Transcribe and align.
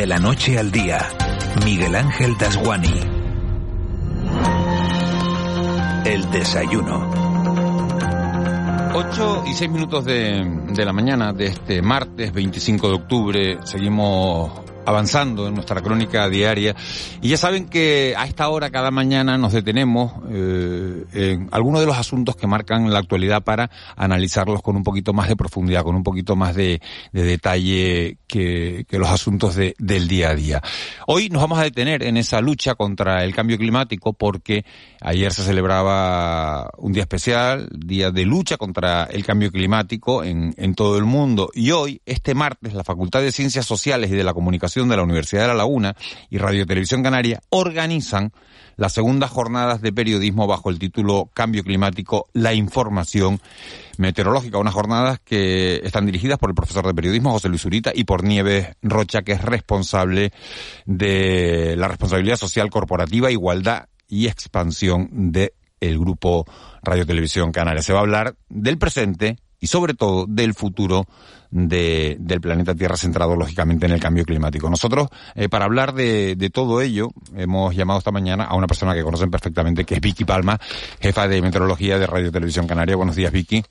De 0.00 0.06
la 0.06 0.16
noche 0.16 0.58
al 0.58 0.72
día, 0.72 0.98
Miguel 1.62 1.94
Ángel 1.94 2.34
Dasguani. 2.38 3.00
El 6.06 6.30
desayuno. 6.30 7.10
8 8.94 9.44
y 9.46 9.52
6 9.52 9.70
minutos 9.70 10.06
de, 10.06 10.42
de 10.68 10.84
la 10.86 10.94
mañana 10.94 11.34
de 11.34 11.48
este 11.48 11.82
martes 11.82 12.32
25 12.32 12.88
de 12.88 12.94
octubre. 12.94 13.58
Seguimos 13.64 14.69
avanzando 14.86 15.46
en 15.48 15.54
nuestra 15.54 15.80
crónica 15.80 16.28
diaria. 16.28 16.74
Y 17.20 17.28
ya 17.28 17.36
saben 17.36 17.68
que 17.68 18.14
a 18.16 18.26
esta 18.26 18.48
hora 18.48 18.70
cada 18.70 18.90
mañana 18.90 19.38
nos 19.38 19.52
detenemos 19.52 20.12
eh, 20.30 21.04
en 21.12 21.48
algunos 21.52 21.80
de 21.80 21.86
los 21.86 21.96
asuntos 21.96 22.36
que 22.36 22.46
marcan 22.46 22.90
la 22.90 22.98
actualidad 22.98 23.42
para 23.42 23.70
analizarlos 23.96 24.62
con 24.62 24.76
un 24.76 24.82
poquito 24.82 25.12
más 25.12 25.28
de 25.28 25.36
profundidad, 25.36 25.84
con 25.84 25.96
un 25.96 26.02
poquito 26.02 26.36
más 26.36 26.54
de, 26.54 26.80
de 27.12 27.22
detalle 27.22 28.18
que, 28.26 28.86
los 28.90 29.08
asuntos 29.08 29.54
de, 29.54 29.74
del 29.78 30.08
día 30.08 30.30
a 30.30 30.34
día. 30.34 30.62
Hoy 31.06 31.28
nos 31.28 31.40
vamos 31.42 31.58
a 31.58 31.62
detener 31.62 32.02
en 32.02 32.16
esa 32.16 32.40
lucha 32.40 32.74
contra 32.74 33.24
el 33.24 33.34
cambio 33.34 33.56
climático 33.56 34.12
porque 34.12 34.64
ayer 35.00 35.32
se 35.32 35.42
celebraba 35.42 36.70
un 36.78 36.92
día 36.92 37.02
especial, 37.02 37.68
día 37.72 38.10
de 38.10 38.24
lucha 38.26 38.56
contra 38.56 39.04
el 39.04 39.24
cambio 39.24 39.50
climático 39.50 40.22
en 40.24 40.74
todo 40.74 40.98
el 40.98 41.04
mundo. 41.04 41.50
Y 41.54 41.70
hoy, 41.70 42.02
este 42.04 42.34
martes, 42.34 42.74
la 42.74 42.84
Facultad 42.84 43.22
de 43.22 43.32
Ciencias 43.32 43.66
Sociales 43.66 44.10
y 44.10 44.14
de 44.14 44.24
la 44.24 44.34
Comunicación 44.34 44.69
de 44.74 44.96
la 44.96 45.02
Universidad 45.02 45.42
de 45.42 45.48
La 45.48 45.54
Laguna 45.54 45.96
y 46.30 46.38
Radio 46.38 46.64
Televisión 46.64 47.02
Canaria 47.02 47.40
organizan 47.50 48.32
las 48.76 48.92
segundas 48.92 49.30
jornadas 49.30 49.82
de 49.82 49.92
periodismo 49.92 50.46
bajo 50.46 50.70
el 50.70 50.78
título 50.78 51.28
Cambio 51.34 51.64
Climático, 51.64 52.28
la 52.32 52.54
información 52.54 53.40
meteorológica. 53.98 54.58
Unas 54.58 54.72
jornadas 54.72 55.20
que 55.22 55.80
están 55.82 56.06
dirigidas 56.06 56.38
por 56.38 56.50
el 56.50 56.54
profesor 56.54 56.86
de 56.86 56.94
periodismo 56.94 57.32
José 57.32 57.48
Luis 57.48 57.64
Urita 57.64 57.90
y 57.94 58.04
por 58.04 58.22
Nieves 58.22 58.68
Rocha, 58.80 59.22
que 59.22 59.32
es 59.32 59.42
responsable 59.42 60.32
de 60.86 61.74
la 61.76 61.88
responsabilidad 61.88 62.36
social 62.36 62.70
corporativa, 62.70 63.30
igualdad 63.30 63.88
y 64.08 64.28
expansión 64.28 65.32
del 65.32 65.52
el 65.80 65.98
grupo 65.98 66.46
Radio 66.82 67.06
Televisión 67.06 67.52
Canaria. 67.52 67.82
Se 67.82 67.92
va 67.92 67.98
a 67.98 68.02
hablar 68.02 68.36
del 68.48 68.78
presente 68.78 69.36
y 69.60 69.66
sobre 69.66 69.94
todo 69.94 70.26
del 70.26 70.54
futuro 70.54 71.06
de, 71.50 72.16
del 72.20 72.40
planeta 72.40 72.74
Tierra 72.74 72.96
centrado 72.96 73.36
lógicamente 73.36 73.86
en 73.86 73.92
el 73.92 74.00
cambio 74.00 74.24
climático. 74.24 74.70
Nosotros, 74.70 75.08
eh, 75.34 75.48
para 75.48 75.64
hablar 75.64 75.94
de, 75.94 76.36
de, 76.36 76.50
todo 76.50 76.80
ello, 76.80 77.10
hemos 77.36 77.74
llamado 77.74 77.98
esta 77.98 78.12
mañana 78.12 78.44
a 78.44 78.54
una 78.54 78.66
persona 78.66 78.94
que 78.94 79.02
conocen 79.02 79.30
perfectamente, 79.30 79.84
que 79.84 79.94
es 79.94 80.00
Vicky 80.00 80.24
Palma, 80.24 80.58
jefa 81.00 81.28
de 81.28 81.42
meteorología 81.42 81.98
de 81.98 82.06
Radio 82.06 82.32
Televisión 82.32 82.66
Canaria. 82.66 82.96
Buenos 82.96 83.16
días, 83.16 83.32
Vicky. 83.32 83.64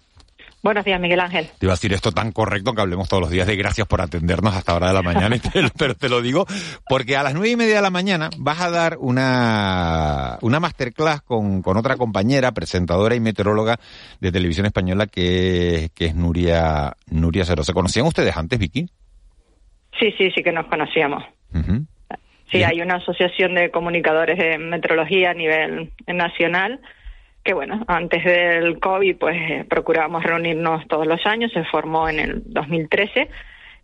Buenos 0.61 0.83
días, 0.83 0.99
Miguel 0.99 1.21
Ángel. 1.21 1.47
Te 1.57 1.65
iba 1.65 1.71
a 1.71 1.75
decir 1.75 1.93
esto 1.93 2.11
tan 2.11 2.33
correcto 2.33 2.73
que 2.73 2.81
hablemos 2.81 3.07
todos 3.07 3.21
los 3.21 3.29
días 3.31 3.47
de 3.47 3.55
gracias 3.55 3.87
por 3.87 4.01
atendernos 4.01 4.53
hasta 4.55 4.75
hora 4.75 4.87
de 4.89 4.93
la 4.93 5.01
mañana, 5.01 5.37
pero 5.77 5.95
te 5.95 6.09
lo 6.09 6.21
digo 6.21 6.45
porque 6.89 7.15
a 7.15 7.23
las 7.23 7.33
nueve 7.33 7.51
y 7.51 7.55
media 7.55 7.77
de 7.77 7.81
la 7.81 7.89
mañana 7.89 8.29
vas 8.37 8.59
a 8.59 8.69
dar 8.69 8.97
una, 8.99 10.37
una 10.41 10.59
masterclass 10.59 11.21
con, 11.21 11.61
con 11.61 11.77
otra 11.77 11.95
compañera, 11.95 12.51
presentadora 12.51 13.15
y 13.15 13.21
meteoróloga 13.21 13.79
de 14.19 14.31
televisión 14.33 14.65
española 14.65 15.07
que, 15.07 15.91
que 15.95 16.07
es 16.07 16.15
Nuria, 16.15 16.93
Nuria 17.09 17.45
Cero. 17.45 17.63
¿Se 17.63 17.73
conocían 17.73 18.05
ustedes 18.05 18.35
antes, 18.35 18.59
Vicky? 18.59 18.89
Sí, 19.97 20.13
sí, 20.17 20.29
sí 20.35 20.43
que 20.43 20.51
nos 20.51 20.65
conocíamos. 20.67 21.23
Uh 21.53 21.57
-huh. 21.59 21.85
Sí, 22.51 22.57
Bien. 22.57 22.69
hay 22.69 22.81
una 22.81 22.95
asociación 22.95 23.53
de 23.53 23.69
comunicadores 23.71 24.37
de 24.37 24.57
meteorología 24.57 25.31
a 25.31 25.33
nivel 25.35 25.93
nacional 26.07 26.81
que 27.49 27.55
bueno, 27.55 27.83
antes 27.87 28.23
del 28.23 28.79
COVID 28.79 29.15
pues 29.17 29.35
eh, 29.35 29.65
procurábamos 29.67 30.21
reunirnos 30.21 30.87
todos 30.87 31.07
los 31.07 31.25
años, 31.25 31.51
se 31.51 31.63
formó 31.63 32.07
en 32.07 32.19
el 32.19 32.43
2013 32.45 33.27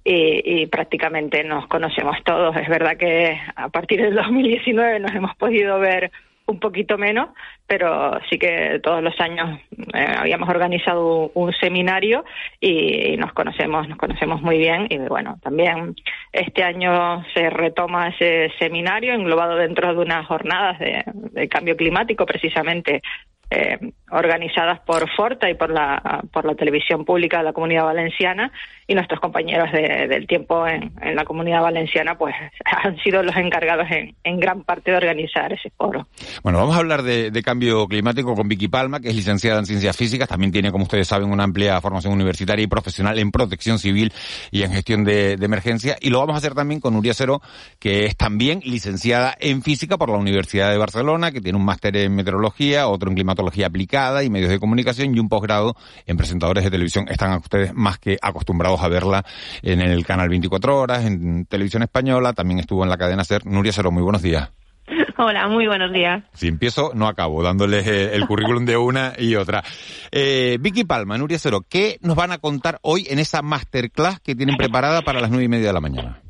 y, 0.03 0.61
y, 0.61 0.67
prácticamente 0.67 1.43
nos 1.43 1.65
conocemos 1.65 2.15
todos. 2.23 2.55
Es 2.57 2.69
verdad 2.69 2.95
que 2.95 3.41
a 3.55 3.69
partir 3.69 4.03
del 4.03 4.13
2019 4.13 4.99
nos 4.99 5.15
hemos 5.15 5.35
podido 5.37 5.79
ver 5.79 6.11
un 6.45 6.59
poquito 6.59 6.99
menos, 6.99 7.29
pero 7.65 8.19
sí 8.29 8.37
que 8.37 8.79
todos 8.83 9.01
los 9.01 9.19
años 9.19 9.59
eh, 9.95 10.05
habíamos 10.15 10.47
organizado 10.47 11.31
un, 11.33 11.51
seminario 11.53 12.23
y, 12.61 13.17
nos 13.17 13.33
conocemos, 13.33 13.89
nos 13.89 13.97
conocemos 13.97 14.43
muy 14.43 14.59
bien 14.59 14.85
y 14.91 14.99
bueno, 14.99 15.39
también 15.41 15.95
este 16.31 16.63
año 16.63 17.25
se 17.33 17.49
retoma 17.49 18.09
ese 18.09 18.51
seminario 18.59 19.15
englobado 19.15 19.55
dentro 19.55 19.91
de 19.91 20.01
unas 20.01 20.27
jornadas 20.27 20.77
de 20.77 21.47
cambio 21.49 21.75
climático 21.75 22.27
precisamente 22.27 23.01
eh, 23.49 23.77
organizadas 24.11 24.79
por 24.81 25.09
Forta 25.15 25.49
y 25.49 25.53
por 25.53 25.69
la, 25.69 26.23
por 26.31 26.45
la 26.45 26.55
televisión 26.55 27.05
pública 27.05 27.37
de 27.37 27.43
la 27.43 27.53
comunidad 27.53 27.85
valenciana 27.85 28.51
y 28.87 28.93
nuestros 28.93 29.19
compañeros 29.19 29.71
de, 29.71 30.07
del 30.07 30.27
tiempo 30.27 30.67
en, 30.67 30.93
la 31.15 31.25
comunidad 31.25 31.61
valenciana 31.61 32.17
pues 32.17 32.35
han 32.65 32.97
sido 32.97 33.23
los 33.23 33.35
encargados 33.35 33.87
en, 33.89 34.39
gran 34.39 34.63
parte 34.63 34.91
de 34.91 34.97
organizar 34.97 35.51
ese 35.53 35.71
foro. 35.71 36.07
Bueno, 36.43 36.59
vamos 36.59 36.75
a 36.75 36.79
hablar 36.79 37.03
de, 37.03 37.31
de, 37.31 37.43
cambio 37.43 37.87
climático 37.87 38.35
con 38.35 38.47
Vicky 38.47 38.67
Palma, 38.67 38.99
que 38.99 39.09
es 39.09 39.15
licenciada 39.15 39.59
en 39.59 39.65
Ciencias 39.65 39.95
Físicas, 39.95 40.27
también 40.27 40.51
tiene, 40.51 40.71
como 40.71 40.83
ustedes 40.83 41.07
saben, 41.07 41.31
una 41.31 41.43
amplia 41.43 41.79
formación 41.81 42.13
universitaria 42.13 42.63
y 42.63 42.67
profesional 42.67 43.17
en 43.17 43.31
protección 43.31 43.79
civil 43.79 44.11
y 44.51 44.63
en 44.63 44.71
gestión 44.71 45.03
de, 45.03 45.37
de 45.37 45.45
emergencia. 45.45 45.95
Y 46.01 46.09
lo 46.09 46.19
vamos 46.19 46.35
a 46.35 46.37
hacer 46.37 46.53
también 46.53 46.79
con 46.79 46.93
Nuria 46.93 47.13
Cero, 47.13 47.41
que 47.79 48.05
es 48.05 48.15
también 48.15 48.61
licenciada 48.63 49.35
en 49.39 49.61
Física 49.61 49.97
por 49.97 50.09
la 50.09 50.17
Universidad 50.17 50.71
de 50.71 50.77
Barcelona, 50.77 51.31
que 51.31 51.41
tiene 51.41 51.57
un 51.57 51.65
máster 51.65 51.95
en 51.97 52.15
Meteorología, 52.15 52.87
otro 52.87 53.09
en 53.09 53.15
Climatología 53.15 53.67
Aplicada 53.67 54.23
y 54.23 54.29
Medios 54.29 54.49
de 54.49 54.59
Comunicación 54.59 55.15
y 55.15 55.19
un 55.19 55.29
posgrado 55.29 55.75
en 56.05 56.17
Presentadores 56.17 56.63
de 56.63 56.71
Televisión. 56.71 57.05
Están 57.09 57.37
ustedes 57.37 57.73
más 57.73 57.99
que 57.99 58.17
acostumbrados 58.21 58.74
a 58.83 58.87
verla 58.87 59.23
en 59.61 59.81
el 59.81 60.05
canal 60.05 60.29
24 60.29 60.77
horas, 60.77 61.05
en 61.05 61.45
televisión 61.45 61.83
española, 61.83 62.33
también 62.33 62.59
estuvo 62.59 62.83
en 62.83 62.89
la 62.89 62.97
cadena 62.97 63.23
SER. 63.23 63.45
Nuria 63.45 63.71
Cero, 63.71 63.91
muy 63.91 64.03
buenos 64.03 64.21
días. 64.21 64.51
Hola, 65.17 65.47
muy 65.47 65.67
buenos 65.67 65.91
días. 65.91 66.23
Si 66.33 66.47
empiezo, 66.47 66.91
no 66.93 67.07
acabo, 67.07 67.41
dándoles 67.41 67.87
el 67.87 68.25
currículum 68.27 68.65
de 68.65 68.77
una 68.77 69.13
y 69.17 69.35
otra. 69.35 69.63
Eh, 70.11 70.57
Vicky 70.59 70.83
Palma, 70.83 71.17
Nuria 71.17 71.39
Cero, 71.39 71.61
¿qué 71.67 71.97
nos 72.01 72.15
van 72.15 72.31
a 72.31 72.37
contar 72.37 72.79
hoy 72.81 73.07
en 73.09 73.19
esa 73.19 73.41
masterclass 73.41 74.19
que 74.19 74.35
tienen 74.35 74.57
preparada 74.57 75.01
para 75.01 75.21
las 75.21 75.29
nueve 75.29 75.45
y 75.45 75.49
media 75.49 75.67
de 75.67 75.73
la 75.73 75.81
mañana? 75.81 76.21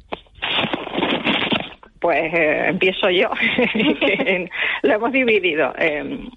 Pues 1.99 2.33
eh, 2.33 2.67
empiezo 2.69 3.09
yo. 3.09 3.29
Lo 4.83 4.93
hemos 4.93 5.11
dividido. 5.11 5.73
Eh, 5.77 6.29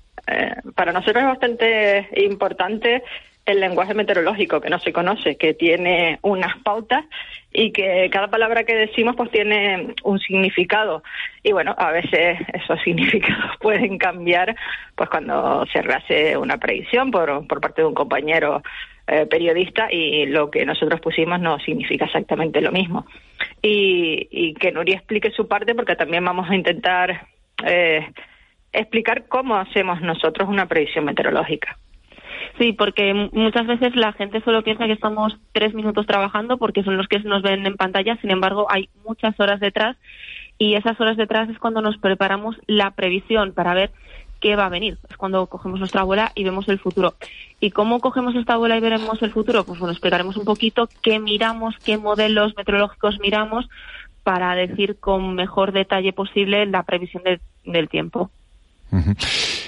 para 0.74 0.92
nosotros 0.92 1.22
es 1.22 1.28
bastante 1.28 2.08
importante 2.16 3.02
el 3.48 3.60
lenguaje 3.60 3.94
meteorológico 3.94 4.60
que 4.60 4.68
no 4.68 4.78
se 4.78 4.92
conoce, 4.92 5.36
que 5.36 5.54
tiene 5.54 6.18
unas 6.22 6.56
pautas 6.58 7.04
y 7.50 7.72
que 7.72 8.10
cada 8.12 8.28
palabra 8.28 8.64
que 8.64 8.74
decimos 8.74 9.16
pues 9.16 9.30
tiene 9.30 9.94
un 10.04 10.18
significado 10.20 11.02
y 11.42 11.52
bueno, 11.52 11.74
a 11.78 11.90
veces 11.90 12.38
esos 12.52 12.78
significados 12.84 13.56
pueden 13.58 13.96
cambiar 13.96 14.54
pues 14.94 15.08
cuando 15.08 15.64
se 15.72 15.78
hace 15.78 16.36
una 16.36 16.58
predicción 16.58 17.10
por, 17.10 17.46
por 17.46 17.60
parte 17.60 17.80
de 17.80 17.88
un 17.88 17.94
compañero 17.94 18.62
eh, 19.06 19.24
periodista 19.24 19.88
y 19.90 20.26
lo 20.26 20.50
que 20.50 20.66
nosotros 20.66 21.00
pusimos 21.00 21.40
no 21.40 21.58
significa 21.60 22.04
exactamente 22.04 22.60
lo 22.60 22.70
mismo. 22.70 23.06
Y, 23.62 24.28
y 24.30 24.52
que 24.52 24.70
Nuria 24.70 24.96
explique 24.96 25.30
su 25.30 25.48
parte 25.48 25.74
porque 25.74 25.96
también 25.96 26.22
vamos 26.22 26.50
a 26.50 26.54
intentar 26.54 27.26
eh, 27.64 28.06
explicar 28.70 29.26
cómo 29.26 29.56
hacemos 29.56 30.02
nosotros 30.02 30.50
una 30.50 30.66
predicción 30.66 31.06
meteorológica. 31.06 31.78
Sí, 32.56 32.72
porque 32.72 33.30
muchas 33.32 33.66
veces 33.66 33.94
la 33.94 34.12
gente 34.12 34.40
solo 34.40 34.62
piensa 34.62 34.86
que 34.86 34.92
estamos 34.92 35.36
tres 35.52 35.74
minutos 35.74 36.06
trabajando 36.06 36.56
porque 36.56 36.82
son 36.82 36.96
los 36.96 37.06
que 37.06 37.20
nos 37.20 37.42
ven 37.42 37.66
en 37.66 37.76
pantalla, 37.76 38.16
sin 38.20 38.30
embargo 38.30 38.66
hay 38.70 38.88
muchas 39.04 39.38
horas 39.38 39.60
detrás 39.60 39.96
y 40.58 40.74
esas 40.74 41.00
horas 41.00 41.16
detrás 41.16 41.48
es 41.50 41.58
cuando 41.58 41.80
nos 41.80 41.98
preparamos 41.98 42.56
la 42.66 42.90
previsión 42.90 43.52
para 43.52 43.74
ver 43.74 43.90
qué 44.40 44.56
va 44.56 44.66
a 44.66 44.70
venir. 44.70 44.98
Es 45.08 45.16
cuando 45.16 45.46
cogemos 45.46 45.78
nuestra 45.78 46.02
bola 46.02 46.32
y 46.34 46.44
vemos 46.44 46.68
el 46.68 46.78
futuro. 46.78 47.14
¿Y 47.60 47.70
cómo 47.70 48.00
cogemos 48.00 48.34
esta 48.34 48.56
bola 48.56 48.76
y 48.76 48.80
veremos 48.80 49.22
el 49.22 49.32
futuro? 49.32 49.64
Pues 49.64 49.78
bueno, 49.78 49.92
explicaremos 49.92 50.36
un 50.36 50.44
poquito 50.44 50.88
qué 51.02 51.18
miramos, 51.18 51.76
qué 51.84 51.96
modelos 51.96 52.56
meteorológicos 52.56 53.18
miramos 53.20 53.68
para 54.22 54.54
decir 54.54 54.98
con 54.98 55.34
mejor 55.34 55.72
detalle 55.72 56.12
posible 56.12 56.66
la 56.66 56.82
previsión 56.82 57.22
de, 57.22 57.40
del 57.64 57.88
tiempo. 57.88 58.30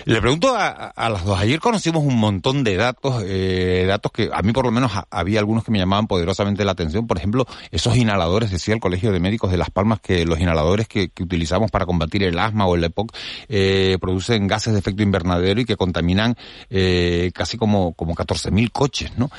Le 0.04 0.20
pregunto 0.20 0.54
a, 0.56 0.92
las 1.10 1.24
dos. 1.24 1.38
Ayer 1.38 1.60
conocimos 1.60 2.04
un 2.04 2.16
montón 2.18 2.64
de 2.64 2.76
datos, 2.76 3.22
eh, 3.26 3.84
datos 3.86 4.12
que 4.12 4.30
a 4.32 4.42
mí 4.42 4.52
por 4.52 4.64
lo 4.64 4.70
menos 4.70 4.92
había 5.10 5.40
algunos 5.40 5.64
que 5.64 5.70
me 5.70 5.78
llamaban 5.78 6.06
poderosamente 6.06 6.64
la 6.64 6.72
atención. 6.72 7.06
Por 7.06 7.18
ejemplo, 7.18 7.46
esos 7.70 7.96
inhaladores, 7.96 8.50
decía 8.50 8.74
el 8.74 8.80
Colegio 8.80 9.12
de 9.12 9.20
Médicos 9.20 9.50
de 9.50 9.58
Las 9.58 9.70
Palmas, 9.70 10.00
que 10.00 10.24
los 10.24 10.40
inhaladores 10.40 10.88
que, 10.88 11.10
utilizamos 11.20 11.70
para 11.70 11.84
combatir 11.86 12.22
el 12.22 12.38
asma 12.38 12.66
o 12.66 12.76
el 12.76 12.84
EPOC 12.84 13.14
eh, 13.48 13.98
producen 14.00 14.46
gases 14.46 14.72
de 14.72 14.78
efecto 14.78 15.02
invernadero 15.02 15.60
y 15.60 15.64
que 15.64 15.76
contaminan 15.76 16.34
eh, 16.70 17.30
casi 17.34 17.58
como, 17.58 17.92
como 17.92 18.14
14.000 18.14 18.72
coches, 18.72 19.12
¿no? 19.18 19.30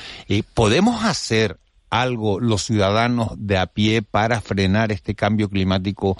¿Podemos 0.54 1.04
hacer 1.04 1.58
algo 1.90 2.40
los 2.40 2.62
ciudadanos 2.62 3.32
de 3.36 3.58
a 3.58 3.66
pie 3.66 4.02
para 4.02 4.40
frenar 4.40 4.92
este 4.92 5.14
cambio 5.14 5.50
climático 5.50 6.16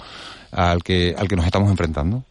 al 0.51 0.83
que, 0.83 1.15
al 1.17 1.27
que 1.27 1.35
nos 1.35 1.45
estamos 1.45 1.71
enfrentando? 1.71 2.23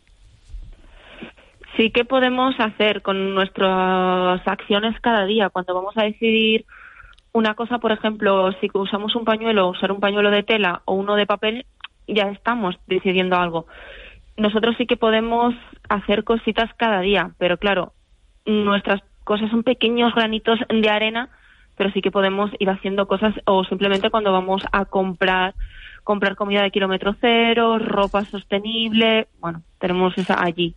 Sí 1.76 1.90
que 1.90 2.04
podemos 2.04 2.54
hacer 2.58 3.02
con 3.02 3.34
nuestras 3.34 4.46
acciones 4.46 4.98
cada 5.00 5.24
día. 5.26 5.50
Cuando 5.50 5.74
vamos 5.74 5.96
a 5.96 6.04
decidir 6.04 6.64
una 7.32 7.54
cosa, 7.54 7.78
por 7.78 7.92
ejemplo, 7.92 8.52
si 8.60 8.70
usamos 8.74 9.16
un 9.16 9.24
pañuelo, 9.24 9.68
usar 9.68 9.92
un 9.92 10.00
pañuelo 10.00 10.30
de 10.30 10.42
tela 10.42 10.82
o 10.84 10.94
uno 10.94 11.14
de 11.14 11.26
papel, 11.26 11.66
ya 12.06 12.24
estamos 12.30 12.78
decidiendo 12.86 13.36
algo. 13.36 13.66
Nosotros 14.36 14.76
sí 14.76 14.86
que 14.86 14.96
podemos 14.96 15.54
hacer 15.88 16.24
cositas 16.24 16.70
cada 16.76 17.00
día, 17.00 17.30
pero 17.38 17.56
claro, 17.56 17.92
nuestras 18.44 19.00
cosas 19.24 19.50
son 19.50 19.62
pequeños 19.62 20.14
granitos 20.14 20.58
de 20.68 20.90
arena, 20.90 21.30
pero 21.76 21.90
sí 21.92 22.02
que 22.02 22.10
podemos 22.10 22.50
ir 22.58 22.68
haciendo 22.68 23.06
cosas 23.06 23.34
o 23.46 23.64
simplemente 23.64 24.10
cuando 24.10 24.32
vamos 24.32 24.62
a 24.72 24.84
comprar 24.84 25.54
comprar 26.04 26.34
comida 26.34 26.62
de 26.62 26.72
kilómetro 26.72 27.14
cero, 27.20 27.78
ropa 27.78 28.24
sostenible, 28.24 29.28
bueno, 29.40 29.62
tenemos 29.78 30.16
esa 30.18 30.42
allí. 30.42 30.74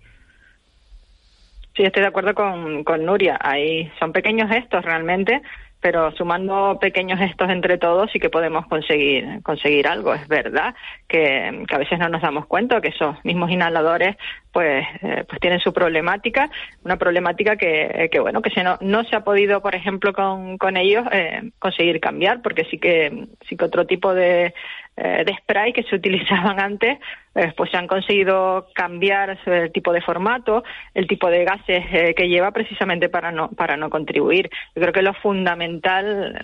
Sí, 1.76 1.84
estoy 1.84 2.04
de 2.04 2.08
acuerdo 2.08 2.34
con, 2.34 2.84
con 2.84 3.06
Nuria. 3.06 3.38
Ahí 3.42 3.92
son 4.00 4.14
pequeños 4.14 4.50
gestos 4.50 4.86
realmente, 4.86 5.42
pero 5.82 6.12
sumando 6.14 6.80
pequeños 6.80 7.20
gestos 7.20 7.50
entre 7.50 7.78
todos 7.78 8.10
sí 8.12 8.20
que 8.20 8.30
podemos 8.30 8.66
conseguir 8.66 9.44
conseguir 9.44 9.88
algo. 9.88 10.14
Es 10.14 10.28
verdad 10.28 10.74
que, 11.08 11.66
a 11.70 11.78
veces 11.78 12.00
no 12.00 12.10
nos 12.10 12.22
damos 12.22 12.46
cuenta 12.46 12.82
que 12.82 12.88
esos 12.88 13.18
mismos 13.24 13.52
inhaladores 13.52 14.16
pues 14.52 14.84
eh, 15.04 15.26
pues 15.28 15.40
tienen 15.42 15.60
su 15.60 15.74
problemática, 15.74 16.50
una 16.86 16.98
problemática 16.98 17.58
que, 17.58 18.10
que 18.10 18.20
bueno 18.20 18.42
que 18.42 18.50
se 18.50 18.64
no, 18.64 18.78
no 18.80 19.04
se 19.04 19.18
ha 19.18 19.26
podido 19.26 19.62
por 19.62 19.76
ejemplo 19.76 20.14
con, 20.14 20.58
con 20.58 20.78
ellos 20.78 21.06
eh, 21.12 21.52
conseguir 21.60 22.00
cambiar 22.00 22.42
porque 22.42 22.64
sí 22.66 22.80
que 22.80 23.28
sí 23.48 23.58
que 23.58 23.66
otro 23.66 23.86
tipo 23.86 24.14
de 24.14 24.54
de 24.98 25.36
spray 25.42 25.74
que 25.74 25.84
se 25.84 25.96
utilizaban 25.96 26.60
antes, 26.62 27.00
eh, 27.36 27.52
pues 27.58 27.70
se 27.70 27.76
han 27.76 27.88
conseguido 27.88 28.70
cambiar 28.74 29.38
el 29.46 29.72
tipo 29.74 29.92
de 29.92 30.00
formato, 30.00 30.64
el 30.94 31.06
tipo 31.06 31.30
de 31.30 31.44
gases 31.44 31.84
eh, 31.92 32.14
que 32.16 32.30
lleva 32.30 32.52
precisamente 32.52 33.10
para 33.10 33.30
no, 33.34 33.50
para 33.50 33.76
no 33.76 33.90
contribuir. 33.90 34.50
Yo 34.74 34.82
creo 34.82 34.94
que 34.94 35.02
lo 35.02 35.14
fundamental 35.14 36.40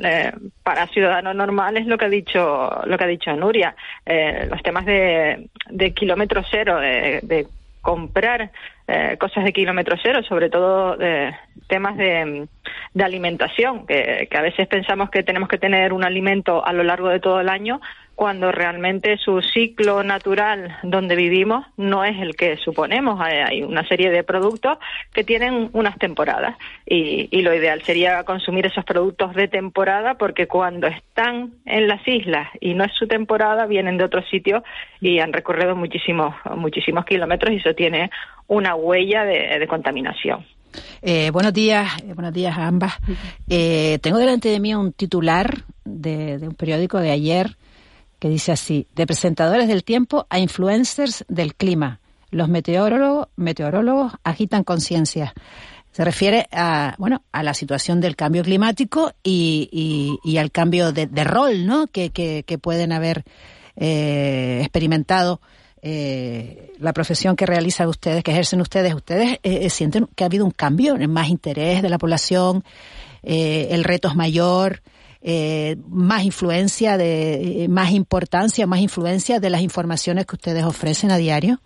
para 0.63 0.87
ciudadanos 0.87 1.33
normal 1.33 1.77
es 1.77 1.87
lo 1.87 1.97
que 1.97 2.05
ha 2.05 2.09
dicho, 2.09 2.81
lo 2.85 2.97
que 2.97 3.03
ha 3.05 3.07
dicho 3.07 3.33
Nuria, 3.35 3.73
los 4.49 4.61
temas 4.63 4.85
de, 4.85 5.47
de 5.69 5.93
kilómetro 5.93 6.43
cero, 6.49 6.79
de, 6.79 7.47
comprar 7.81 8.51
cosas 9.17 9.43
de 9.43 9.53
kilómetro 9.53 9.95
cero, 10.03 10.21
sobre 10.23 10.49
todo 10.49 10.97
temas 11.67 11.97
de, 11.97 12.47
de 12.93 13.03
alimentación, 13.03 13.87
que, 13.87 14.27
que, 14.29 14.37
a 14.37 14.41
veces 14.41 14.67
pensamos 14.67 15.09
que 15.09 15.23
tenemos 15.23 15.49
que 15.49 15.57
tener 15.57 15.93
un 15.93 16.03
alimento 16.03 16.65
a 16.65 16.73
lo 16.73 16.83
largo 16.83 17.09
de 17.09 17.19
todo 17.19 17.39
el 17.39 17.49
año, 17.49 17.79
cuando 18.21 18.51
realmente 18.51 19.17
su 19.17 19.41
ciclo 19.41 20.03
natural 20.03 20.77
donde 20.83 21.15
vivimos 21.15 21.65
no 21.75 22.05
es 22.05 22.21
el 22.21 22.35
que 22.35 22.55
suponemos. 22.57 23.19
Hay 23.19 23.63
una 23.63 23.83
serie 23.87 24.11
de 24.11 24.23
productos 24.23 24.77
que 25.11 25.23
tienen 25.23 25.71
unas 25.73 25.97
temporadas 25.97 26.55
y, 26.85 27.41
lo 27.41 27.51
ideal 27.51 27.81
sería 27.81 28.23
consumir 28.23 28.67
esos 28.67 28.85
productos 28.85 29.33
de 29.33 29.47
temporada 29.47 30.19
porque 30.19 30.45
cuando 30.45 30.85
están 30.85 31.53
en 31.65 31.87
las 31.87 32.07
islas 32.07 32.47
y 32.59 32.75
no 32.75 32.83
es 32.83 32.91
su 32.93 33.07
temporada 33.07 33.65
vienen 33.65 33.97
de 33.97 34.03
otros 34.03 34.29
sitios 34.29 34.61
y 34.99 35.17
han 35.17 35.33
recorrido 35.33 35.75
muchísimos 35.75 36.35
muchísimos 36.55 37.05
kilómetros 37.05 37.51
y 37.51 37.55
eso 37.55 37.73
tiene 37.73 38.11
una 38.45 38.75
huella 38.75 39.25
de, 39.25 39.65
contaminación. 39.67 40.45
Eh, 41.01 41.31
buenos 41.31 41.53
días, 41.53 41.89
eh, 42.03 42.13
buenos 42.13 42.33
días 42.33 42.55
a 42.55 42.67
ambas. 42.67 42.99
Eh, 43.49 43.97
tengo 44.03 44.19
delante 44.19 44.49
de 44.49 44.59
mí 44.59 44.75
un 44.75 44.93
titular 44.93 45.63
de 45.85 46.37
un 46.43 46.53
periódico 46.53 46.99
de 46.99 47.09
ayer 47.09 47.57
que 48.21 48.29
dice 48.29 48.51
así, 48.51 48.85
de 48.93 49.07
presentadores 49.07 49.67
del 49.67 49.83
tiempo 49.83 50.27
a 50.29 50.37
influencers 50.37 51.25
del 51.27 51.55
clima. 51.55 51.99
Los 52.29 52.49
meteorólogos, 52.49 54.13
agitan 54.23 54.63
conciencia. 54.63 55.33
Se 55.91 56.05
refiere 56.05 56.47
a, 56.51 56.93
bueno, 56.99 57.23
a 57.31 57.41
la 57.41 57.55
situación 57.55 57.99
del 57.99 58.15
cambio 58.15 58.43
climático 58.43 59.11
y, 59.23 60.19
y, 60.23 60.37
al 60.37 60.51
cambio 60.51 60.91
de, 60.91 61.23
rol, 61.23 61.65
¿no? 61.65 61.87
Que, 61.87 62.11
que, 62.11 62.57
pueden 62.59 62.91
haber 62.91 63.23
eh, 63.75 64.59
experimentado 64.61 65.41
eh, 65.81 66.73
la 66.77 66.93
profesión 66.93 67.35
que 67.35 67.47
realizan 67.47 67.87
ustedes, 67.87 68.23
que 68.23 68.31
ejercen 68.31 68.61
ustedes. 68.61 68.93
Ustedes 68.93 69.39
eh, 69.41 69.67
sienten 69.71 70.07
que 70.15 70.23
ha 70.23 70.27
habido 70.27 70.45
un 70.45 70.51
cambio, 70.51 70.95
más 71.09 71.29
interés 71.29 71.81
de 71.81 71.89
la 71.89 71.97
población, 71.97 72.63
el 73.23 73.83
reto 73.83 74.09
es 74.09 74.15
mayor, 74.15 74.83
eh, 75.21 75.75
más 75.89 76.23
influencia, 76.23 76.97
de 76.97 77.67
más 77.69 77.91
importancia, 77.91 78.65
más 78.67 78.79
influencia 78.79 79.39
de 79.39 79.49
las 79.49 79.61
informaciones 79.61 80.25
que 80.25 80.35
ustedes 80.35 80.63
ofrecen 80.63 81.11
a 81.11 81.17
diario? 81.17 81.59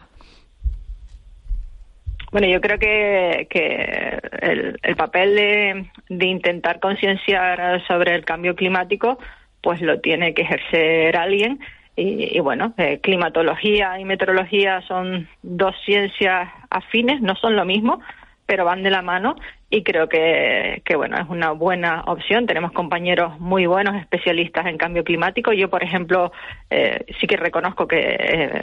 Bueno, 2.31 2.47
yo 2.47 2.59
creo 2.59 2.77
que, 2.77 3.47
que 3.49 4.19
el, 4.41 4.95
papel 4.97 5.35
de, 5.35 5.89
de 6.09 6.25
intentar 6.25 6.81
concienciar 6.81 7.81
sobre 7.87 8.13
el 8.13 8.25
cambio 8.25 8.55
climático, 8.55 9.17
pues 9.61 9.81
lo 9.81 10.01
tiene 10.01 10.33
que 10.33 10.41
ejercer 10.41 11.15
alguien. 11.15 11.59
Y, 11.97 12.37
bueno, 12.41 12.73
eh, 12.77 12.99
climatología 12.99 13.97
y 13.99 14.03
meteorología 14.03 14.81
son 14.81 15.29
dos 15.41 15.73
ciencias 15.85 16.49
afines, 16.69 17.21
no 17.21 17.35
son 17.35 17.55
lo 17.55 17.63
mismo, 17.63 18.01
pero 18.45 18.65
van 18.65 18.83
de 18.83 18.91
la 18.91 19.01
mano 19.01 19.35
y 19.69 19.83
creo 19.83 20.07
que, 20.07 20.81
que, 20.85 20.95
bueno 20.95 21.17
es 21.17 21.27
una 21.29 21.51
buena 21.51 22.03
opción. 22.07 22.45
Tenemos 22.45 22.71
compañeros 22.71 23.39
muy 23.39 23.65
buenos 23.65 23.95
especialistas 23.95 24.65
en 24.67 24.77
cambio 24.77 25.03
climático. 25.03 25.51
Yo 25.53 25.69
por 25.69 25.83
ejemplo 25.83 26.31
eh, 26.69 27.05
sí 27.19 27.27
que 27.27 27.37
reconozco 27.37 27.87
que 27.87 27.99
eh, 27.99 28.61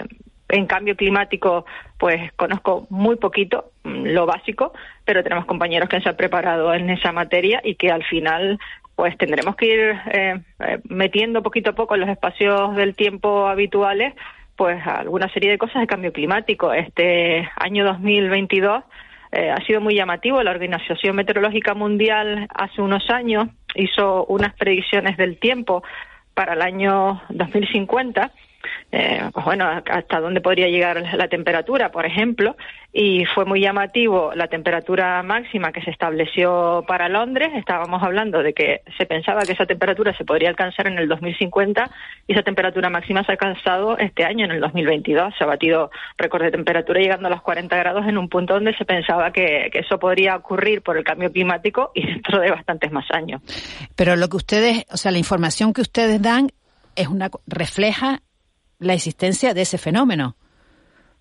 en 0.48 0.66
cambio 0.66 0.96
climático 0.96 1.64
pues 1.98 2.32
conozco 2.34 2.86
muy 2.90 3.16
poquito 3.16 3.72
mm, 3.84 4.06
lo 4.06 4.26
básico 4.26 4.72
pero 5.04 5.22
tenemos 5.22 5.46
compañeros 5.46 5.88
que 5.88 6.00
se 6.00 6.08
han 6.08 6.16
preparado 6.16 6.74
en 6.74 6.90
esa 6.90 7.10
materia 7.10 7.60
y 7.64 7.74
que 7.74 7.90
al 7.90 8.04
final 8.04 8.58
pues 8.94 9.16
tendremos 9.16 9.56
que 9.56 9.66
ir 9.66 10.00
eh, 10.12 10.40
metiendo 10.88 11.42
poquito 11.42 11.70
a 11.70 11.74
poco 11.74 11.94
en 11.94 12.02
los 12.02 12.10
espacios 12.10 12.76
del 12.76 12.94
tiempo 12.94 13.48
habituales 13.48 14.14
pues 14.56 14.86
alguna 14.86 15.28
serie 15.30 15.50
de 15.50 15.58
cosas 15.58 15.80
de 15.80 15.86
cambio 15.86 16.12
climático. 16.12 16.72
Este 16.72 17.48
año 17.56 17.84
2022 17.84 18.84
eh, 19.32 19.50
ha 19.50 19.64
sido 19.64 19.80
muy 19.80 19.94
llamativo. 19.94 20.42
La 20.42 20.50
Organización 20.50 21.16
Meteorológica 21.16 21.74
Mundial 21.74 22.46
hace 22.54 22.82
unos 22.82 23.08
años 23.10 23.48
hizo 23.74 24.26
unas 24.26 24.54
predicciones 24.54 25.16
del 25.16 25.38
tiempo 25.38 25.82
para 26.34 26.52
el 26.52 26.62
año 26.62 27.22
2050 27.30 28.30
eh, 28.90 29.22
pues 29.32 29.44
bueno, 29.44 29.66
hasta 29.68 30.20
dónde 30.20 30.40
podría 30.40 30.68
llegar 30.68 31.02
la 31.14 31.28
temperatura, 31.28 31.90
por 31.90 32.06
ejemplo, 32.06 32.56
y 32.92 33.24
fue 33.24 33.46
muy 33.46 33.60
llamativo 33.60 34.32
la 34.34 34.48
temperatura 34.48 35.22
máxima 35.22 35.72
que 35.72 35.80
se 35.80 35.90
estableció 35.90 36.84
para 36.86 37.08
Londres. 37.08 37.50
Estábamos 37.54 38.02
hablando 38.02 38.42
de 38.42 38.52
que 38.52 38.82
se 38.98 39.06
pensaba 39.06 39.42
que 39.42 39.52
esa 39.52 39.64
temperatura 39.64 40.14
se 40.16 40.24
podría 40.24 40.50
alcanzar 40.50 40.86
en 40.88 40.98
el 40.98 41.08
2050 41.08 41.90
y 42.26 42.32
esa 42.32 42.42
temperatura 42.42 42.90
máxima 42.90 43.24
se 43.24 43.32
ha 43.32 43.34
alcanzado 43.34 43.96
este 43.96 44.24
año, 44.24 44.44
en 44.44 44.50
el 44.50 44.60
2022. 44.60 45.34
Se 45.38 45.44
ha 45.44 45.46
batido 45.46 45.90
récord 46.18 46.42
de 46.42 46.50
temperatura 46.50 47.00
llegando 47.00 47.28
a 47.28 47.30
los 47.30 47.40
40 47.40 47.74
grados 47.76 48.06
en 48.06 48.18
un 48.18 48.28
punto 48.28 48.54
donde 48.54 48.76
se 48.76 48.84
pensaba 48.84 49.32
que, 49.32 49.70
que 49.72 49.80
eso 49.80 49.98
podría 49.98 50.36
ocurrir 50.36 50.82
por 50.82 50.98
el 50.98 51.04
cambio 51.04 51.32
climático 51.32 51.92
y 51.94 52.06
dentro 52.06 52.40
de 52.40 52.50
bastantes 52.50 52.92
más 52.92 53.10
años. 53.10 53.40
Pero 53.96 54.16
lo 54.16 54.28
que 54.28 54.36
ustedes, 54.36 54.84
o 54.90 54.98
sea, 54.98 55.12
la 55.12 55.18
información 55.18 55.72
que 55.72 55.80
ustedes 55.80 56.20
dan 56.20 56.50
es 56.94 57.08
una 57.08 57.30
refleja 57.46 58.20
la 58.82 58.94
existencia 58.94 59.54
de 59.54 59.62
ese 59.62 59.78
fenómeno. 59.78 60.34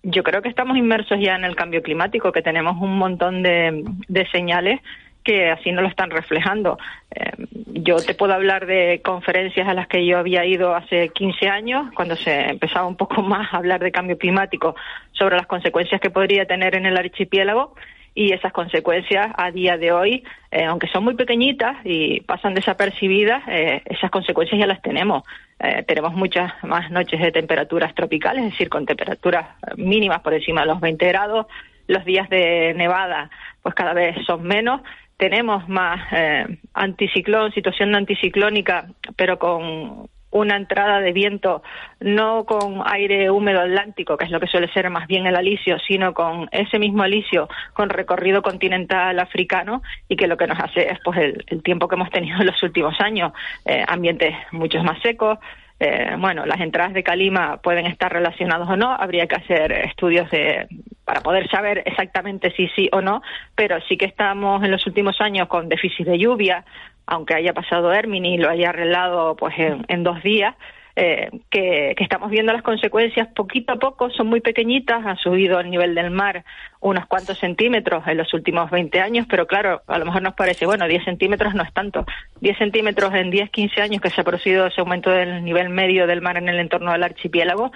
Yo 0.02 0.22
creo 0.22 0.42
que 0.42 0.48
estamos 0.48 0.76
inmersos 0.76 1.18
ya 1.20 1.36
en 1.36 1.44
el 1.44 1.54
cambio 1.54 1.82
climático, 1.82 2.32
que 2.32 2.42
tenemos 2.42 2.76
un 2.80 2.98
montón 2.98 3.42
de, 3.42 3.84
señales 4.32 4.80
que 5.22 5.50
así 5.50 5.70
no 5.70 5.82
lo 5.82 5.88
están 5.88 6.10
reflejando. 6.10 6.78
Eh, 7.14 7.30
yo 7.66 7.96
te 7.96 8.14
puedo 8.14 8.34
hablar 8.34 8.66
de 8.66 9.00
conferencias 9.04 9.68
a 9.68 9.74
las 9.74 9.86
que 9.86 10.04
yo 10.04 10.18
había 10.18 10.44
ido 10.44 10.74
hace 10.74 11.10
15 11.10 11.48
años, 11.48 11.86
cuando 11.94 12.16
se 12.16 12.50
empezaba 12.50 12.88
un 12.88 12.96
poco 12.96 13.22
más 13.22 13.54
a 13.54 13.58
hablar 13.58 13.80
de 13.80 13.92
cambio 13.92 14.18
climático, 14.18 14.74
sobre 15.12 15.36
las 15.36 15.46
consecuencias 15.46 16.00
que 16.00 16.10
podría 16.10 16.46
tener 16.46 16.74
en 16.74 16.86
el 16.86 16.96
archipiélago, 16.96 17.76
y 18.14 18.32
esas 18.32 18.52
consecuencias 18.52 19.32
a 19.36 19.50
día 19.50 19.76
de 19.78 19.92
hoy, 19.92 20.24
eh, 20.50 20.64
aunque 20.64 20.88
son 20.88 21.04
muy 21.04 21.14
pequeñitas 21.14 21.76
y 21.84 22.20
pasan 22.20 22.54
desapercibidas, 22.54 23.42
eh, 23.48 23.82
esas 23.86 24.10
consecuencias 24.10 24.58
ya 24.58 24.66
las 24.66 24.82
tenemos. 24.82 25.22
Eh, 25.58 25.84
tenemos 25.86 26.12
muchas 26.12 26.52
más 26.64 26.90
noches 26.90 27.20
de 27.20 27.32
temperaturas 27.32 27.94
tropicales, 27.94 28.44
es 28.44 28.50
decir, 28.52 28.68
con 28.68 28.84
temperaturas 28.84 29.46
mínimas 29.76 30.20
por 30.20 30.34
encima 30.34 30.62
de 30.62 30.66
los 30.66 30.80
20 30.80 31.06
grados, 31.08 31.46
los 31.86 32.04
días 32.04 32.28
de 32.28 32.74
nevada 32.74 33.30
pues 33.62 33.74
cada 33.74 33.94
vez 33.94 34.16
son 34.26 34.42
menos. 34.42 34.82
Tenemos 35.16 35.68
más 35.68 36.00
eh, 36.12 36.58
anticiclón, 36.74 37.52
situación 37.52 37.94
anticiclónica, 37.94 38.88
pero 39.16 39.38
con 39.38 40.08
una 40.32 40.56
entrada 40.56 41.00
de 41.00 41.12
viento 41.12 41.62
no 42.00 42.44
con 42.44 42.82
aire 42.84 43.30
húmedo 43.30 43.60
atlántico, 43.60 44.16
que 44.16 44.24
es 44.24 44.30
lo 44.30 44.40
que 44.40 44.48
suele 44.48 44.72
ser 44.72 44.90
más 44.90 45.06
bien 45.06 45.26
el 45.26 45.36
alisio, 45.36 45.78
sino 45.78 46.12
con 46.12 46.48
ese 46.50 46.78
mismo 46.78 47.02
alisio 47.02 47.48
con 47.74 47.90
recorrido 47.90 48.42
continental 48.42 49.18
africano 49.20 49.82
y 50.08 50.16
que 50.16 50.26
lo 50.26 50.36
que 50.36 50.46
nos 50.46 50.58
hace 50.58 50.90
es 50.90 50.98
pues 51.04 51.18
el, 51.18 51.62
tiempo 51.62 51.86
que 51.86 51.94
hemos 51.94 52.10
tenido 52.10 52.40
en 52.40 52.46
los 52.46 52.62
últimos 52.62 53.00
años, 53.00 53.32
eh, 53.64 53.84
ambientes 53.86 54.34
muchos 54.50 54.82
más 54.82 55.00
secos, 55.00 55.38
eh, 55.84 56.14
bueno, 56.16 56.46
las 56.46 56.60
entradas 56.60 56.92
de 56.92 57.02
calima 57.02 57.56
pueden 57.56 57.86
estar 57.86 58.12
relacionadas 58.12 58.68
o 58.68 58.76
no, 58.76 58.92
habría 58.92 59.26
que 59.26 59.34
hacer 59.34 59.72
estudios 59.72 60.30
de, 60.30 60.68
para 61.04 61.22
poder 61.22 61.48
saber 61.50 61.82
exactamente 61.84 62.52
si 62.52 62.68
sí 62.68 62.88
o 62.92 63.00
no, 63.00 63.20
pero 63.56 63.80
sí 63.88 63.96
que 63.96 64.04
estamos 64.04 64.62
en 64.62 64.70
los 64.70 64.86
últimos 64.86 65.20
años 65.20 65.48
con 65.48 65.68
déficit 65.68 66.06
de 66.06 66.18
lluvia, 66.18 66.64
aunque 67.12 67.34
haya 67.34 67.52
pasado 67.52 67.92
Hermini 67.92 68.34
y 68.34 68.38
lo 68.38 68.48
haya 68.48 68.70
arreglado 68.70 69.36
pues 69.36 69.54
en, 69.58 70.02
dos 70.02 70.22
días, 70.22 70.54
eh, 70.96 71.28
que, 71.50 71.94
estamos 71.98 72.30
viendo 72.30 72.54
las 72.54 72.62
consecuencias 72.62 73.28
poquito 73.34 73.74
a 73.74 73.76
poco, 73.76 74.08
son 74.08 74.28
muy 74.28 74.40
pequeñitas, 74.40 75.04
ha 75.04 75.16
subido 75.16 75.60
el 75.60 75.70
nivel 75.70 75.94
del 75.94 76.10
mar 76.10 76.42
unos 76.80 77.04
cuantos 77.06 77.38
centímetros 77.38 78.02
en 78.06 78.16
los 78.16 78.32
últimos 78.32 78.70
20 78.70 78.98
años, 79.00 79.26
pero 79.28 79.46
claro, 79.46 79.82
a 79.86 79.98
lo 79.98 80.06
mejor 80.06 80.22
nos 80.22 80.32
parece, 80.32 80.64
bueno, 80.64 80.88
10 80.88 81.04
centímetros 81.04 81.54
no 81.54 81.62
es 81.62 81.72
tanto. 81.74 82.06
10 82.40 82.56
centímetros 82.56 83.12
en 83.14 83.30
10, 83.30 83.50
15 83.50 83.82
años 83.82 84.00
que 84.00 84.08
se 84.08 84.22
ha 84.22 84.24
producido 84.24 84.66
ese 84.66 84.80
aumento 84.80 85.10
del 85.10 85.44
nivel 85.44 85.68
medio 85.68 86.06
del 86.06 86.22
mar 86.22 86.38
en 86.38 86.48
el 86.48 86.58
entorno 86.58 86.92
del 86.92 87.02
archipiélago, 87.02 87.72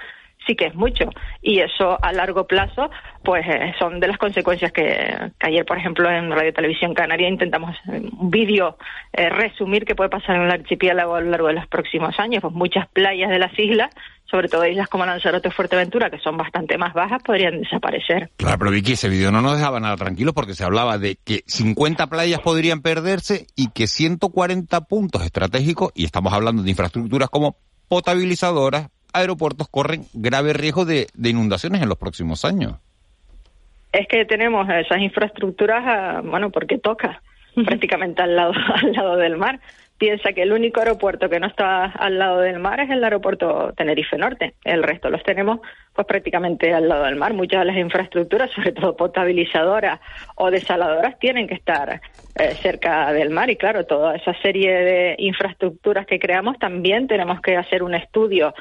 sí 0.46 0.54
que 0.54 0.66
es 0.66 0.74
mucho. 0.74 1.10
Y 1.42 1.60
eso 1.60 1.98
a 2.02 2.12
largo 2.12 2.46
plazo, 2.46 2.90
pues 3.24 3.46
eh, 3.46 3.74
son 3.78 4.00
de 4.00 4.08
las 4.08 4.18
consecuencias 4.18 4.72
que, 4.72 5.32
ayer, 5.40 5.64
por 5.64 5.78
ejemplo, 5.78 6.10
en 6.10 6.30
Radio 6.30 6.52
Televisión 6.52 6.94
Canaria 6.94 7.28
intentamos 7.28 7.76
en 7.86 8.10
un 8.18 8.30
vídeo 8.30 8.76
eh, 9.12 9.28
resumir 9.28 9.84
qué 9.84 9.94
puede 9.94 10.10
pasar 10.10 10.36
en 10.36 10.42
el 10.42 10.50
archipiélago 10.50 11.14
a 11.16 11.20
lo 11.20 11.30
largo 11.30 11.48
de 11.48 11.54
los 11.54 11.66
próximos 11.66 12.18
años. 12.18 12.42
Pues 12.42 12.54
muchas 12.54 12.88
playas 12.88 13.30
de 13.30 13.38
las 13.38 13.58
islas 13.58 13.90
sobre 14.30 14.48
todo 14.48 14.66
islas 14.66 14.88
como 14.88 15.06
Lanzarote 15.06 15.48
y 15.48 15.50
Fuerteventura, 15.52 16.10
que 16.10 16.18
son 16.18 16.36
bastante 16.36 16.76
más 16.76 16.92
bajas, 16.94 17.22
podrían 17.22 17.60
desaparecer. 17.60 18.30
Claro, 18.36 18.58
pero 18.58 18.70
Vicky, 18.72 18.92
ese 18.92 19.08
vídeo 19.08 19.30
no 19.30 19.40
nos 19.40 19.56
dejaba 19.56 19.80
nada 19.80 19.96
tranquilos 19.96 20.34
porque 20.34 20.54
se 20.54 20.64
hablaba 20.64 20.98
de 20.98 21.16
que 21.24 21.44
50 21.46 22.08
playas 22.08 22.40
podrían 22.40 22.82
perderse 22.82 23.46
y 23.54 23.70
que 23.70 23.86
140 23.86 24.80
puntos 24.82 25.24
estratégicos, 25.24 25.92
y 25.94 26.04
estamos 26.04 26.32
hablando 26.32 26.62
de 26.62 26.70
infraestructuras 26.70 27.30
como 27.30 27.56
potabilizadoras, 27.88 28.88
aeropuertos 29.16 29.68
corren 29.68 30.04
grave 30.12 30.52
riesgo 30.52 30.84
de, 30.84 31.06
inundaciones 31.22 31.82
en 31.82 31.88
los 31.88 31.98
próximos 31.98 32.44
años. 32.44 32.74
Es 33.92 34.06
que 34.08 34.24
tenemos 34.24 34.68
esas 34.68 35.00
infraestructuras, 35.00 35.82
ah, 35.86 36.20
bueno, 36.24 36.50
porque 36.50 36.78
toca 36.78 37.22
prácticamente 37.54 38.22
al 38.22 38.36
lado, 38.36 38.52
al 38.74 38.92
lado 38.92 39.16
del 39.16 39.36
mar. 39.36 39.60
Piensa 39.98 40.34
que 40.34 40.42
el 40.42 40.52
único 40.52 40.80
aeropuerto 40.80 41.30
que 41.30 41.40
no 41.40 41.46
está 41.46 41.86
al 41.86 42.18
lado 42.18 42.40
del 42.40 42.58
mar 42.58 42.80
es 42.80 42.90
el 42.90 43.02
aeropuerto 43.02 43.72
Tenerife 43.74 44.18
Norte. 44.18 44.52
El 44.62 44.82
resto 44.82 45.08
los 45.08 45.22
tenemos 45.22 45.60
pues 45.94 46.06
prácticamente 46.06 46.74
al 46.74 46.86
lado 46.86 47.04
del 47.04 47.16
mar. 47.16 47.32
Muchas 47.32 47.60
de 47.60 47.64
las 47.64 47.78
infraestructuras, 47.78 48.50
sobre 48.50 48.72
todo 48.72 48.94
potabilizadoras 48.94 49.98
o 50.34 50.50
desaladoras, 50.50 51.18
tienen 51.18 51.48
que 51.48 51.54
estar 51.54 52.02
eh, 52.34 52.50
cerca 52.60 53.10
del 53.14 53.30
mar. 53.30 53.48
Y 53.48 53.56
claro, 53.56 53.86
toda 53.86 54.16
esa 54.16 54.34
serie 54.42 54.70
de 54.70 55.14
infraestructuras 55.16 56.04
que 56.04 56.18
creamos 56.18 56.58
también 56.58 57.06
tenemos 57.06 57.40
que 57.40 57.56
hacer 57.56 57.82
un 57.82 57.94
estudio 57.94 58.52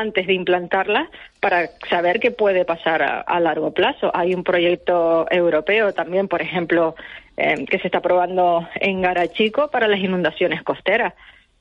antes 0.00 0.26
de 0.26 0.34
implantarla 0.34 1.08
para 1.40 1.68
saber 1.88 2.20
qué 2.20 2.30
puede 2.30 2.64
pasar 2.64 3.02
a, 3.02 3.40
largo 3.40 3.72
plazo. 3.72 4.10
Hay 4.14 4.34
un 4.34 4.44
proyecto 4.44 5.26
europeo 5.30 5.92
también, 5.92 6.28
por 6.28 6.42
ejemplo, 6.42 6.94
eh, 7.36 7.64
que 7.66 7.78
se 7.78 7.88
está 7.88 8.00
probando 8.00 8.68
en 8.76 9.02
Garachico 9.02 9.70
para 9.70 9.88
las 9.88 10.00
inundaciones 10.00 10.62
costeras. 10.62 11.14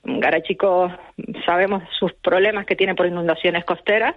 Garachico 0.04 0.92
sabemos 1.46 1.84
sus 2.00 2.14
problemas 2.14 2.66
que 2.66 2.76
tiene 2.76 2.96
por 2.96 3.08
inundaciones 3.08 3.66
costeras, 3.66 4.16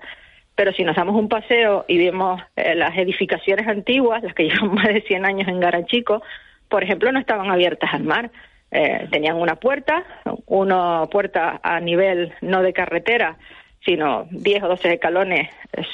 pero 0.55 0.73
si 0.73 0.85
nos 0.85 0.97
damos 0.97 1.17
un 1.17 1.29
paseo 1.29 1.85
y 1.89 1.99
vemos 1.99 2.41
eh, 2.57 2.75
las 2.75 2.97
edificaciones 2.97 3.67
antiguas, 3.67 4.23
las 4.23 4.35
que 4.35 4.45
llevan 4.49 4.75
más 4.75 4.89
de 4.89 5.03
100 5.03 5.25
años 5.25 5.49
en 5.49 5.61
Garachico, 5.61 6.23
por 6.69 6.85
ejemplo, 6.85 7.11
no 7.13 7.19
estaban 7.19 7.51
abiertas 7.51 7.93
al 7.93 8.05
mar. 8.05 8.31
Eh, 8.71 9.09
tenían 9.11 9.37
una 9.37 9.57
puerta, 9.57 10.05
una 10.45 11.07
puerta 11.07 11.59
a 11.63 11.81
nivel 11.81 12.35
no 12.43 12.63
de 12.63 12.75
carretera, 12.75 13.39
sino 13.89 14.27
10 14.31 14.65
o 14.65 14.69
12 14.69 14.93
escalones 14.93 15.49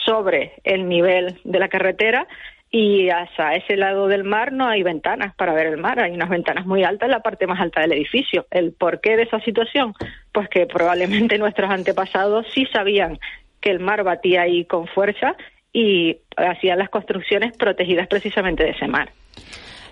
sobre 0.04 0.54
el 0.64 0.88
nivel 0.88 1.38
de 1.44 1.60
la 1.60 1.68
carretera 1.68 2.26
y 2.68 3.08
hasta 3.08 3.54
ese 3.54 3.76
lado 3.76 4.08
del 4.08 4.24
mar 4.24 4.50
no 4.50 4.66
hay 4.66 4.82
ventanas 4.82 5.32
para 5.36 5.54
ver 5.54 5.68
el 5.68 5.76
mar, 5.76 6.00
hay 6.00 6.10
unas 6.10 6.28
ventanas 6.28 6.66
muy 6.66 6.82
altas 6.82 7.06
en 7.06 7.12
la 7.12 7.20
parte 7.20 7.46
más 7.46 7.60
alta 7.60 7.82
del 7.82 7.92
edificio. 7.92 8.48
¿El 8.50 8.72
porqué 8.72 9.16
de 9.16 9.22
esa 9.22 9.38
situación? 9.42 9.94
Pues 10.32 10.48
que 10.48 10.66
probablemente 10.66 11.38
nuestros 11.38 11.70
antepasados 11.70 12.46
sí 12.52 12.66
sabían 12.72 13.20
que 13.60 13.70
el 13.70 13.78
mar 13.78 14.02
batía 14.02 14.42
ahí 14.42 14.64
con 14.64 14.88
fuerza 14.88 15.36
y 15.72 16.16
hacían 16.36 16.80
las 16.80 16.90
construcciones 16.90 17.56
protegidas 17.56 18.08
precisamente 18.08 18.64
de 18.64 18.70
ese 18.70 18.88
mar. 18.88 19.12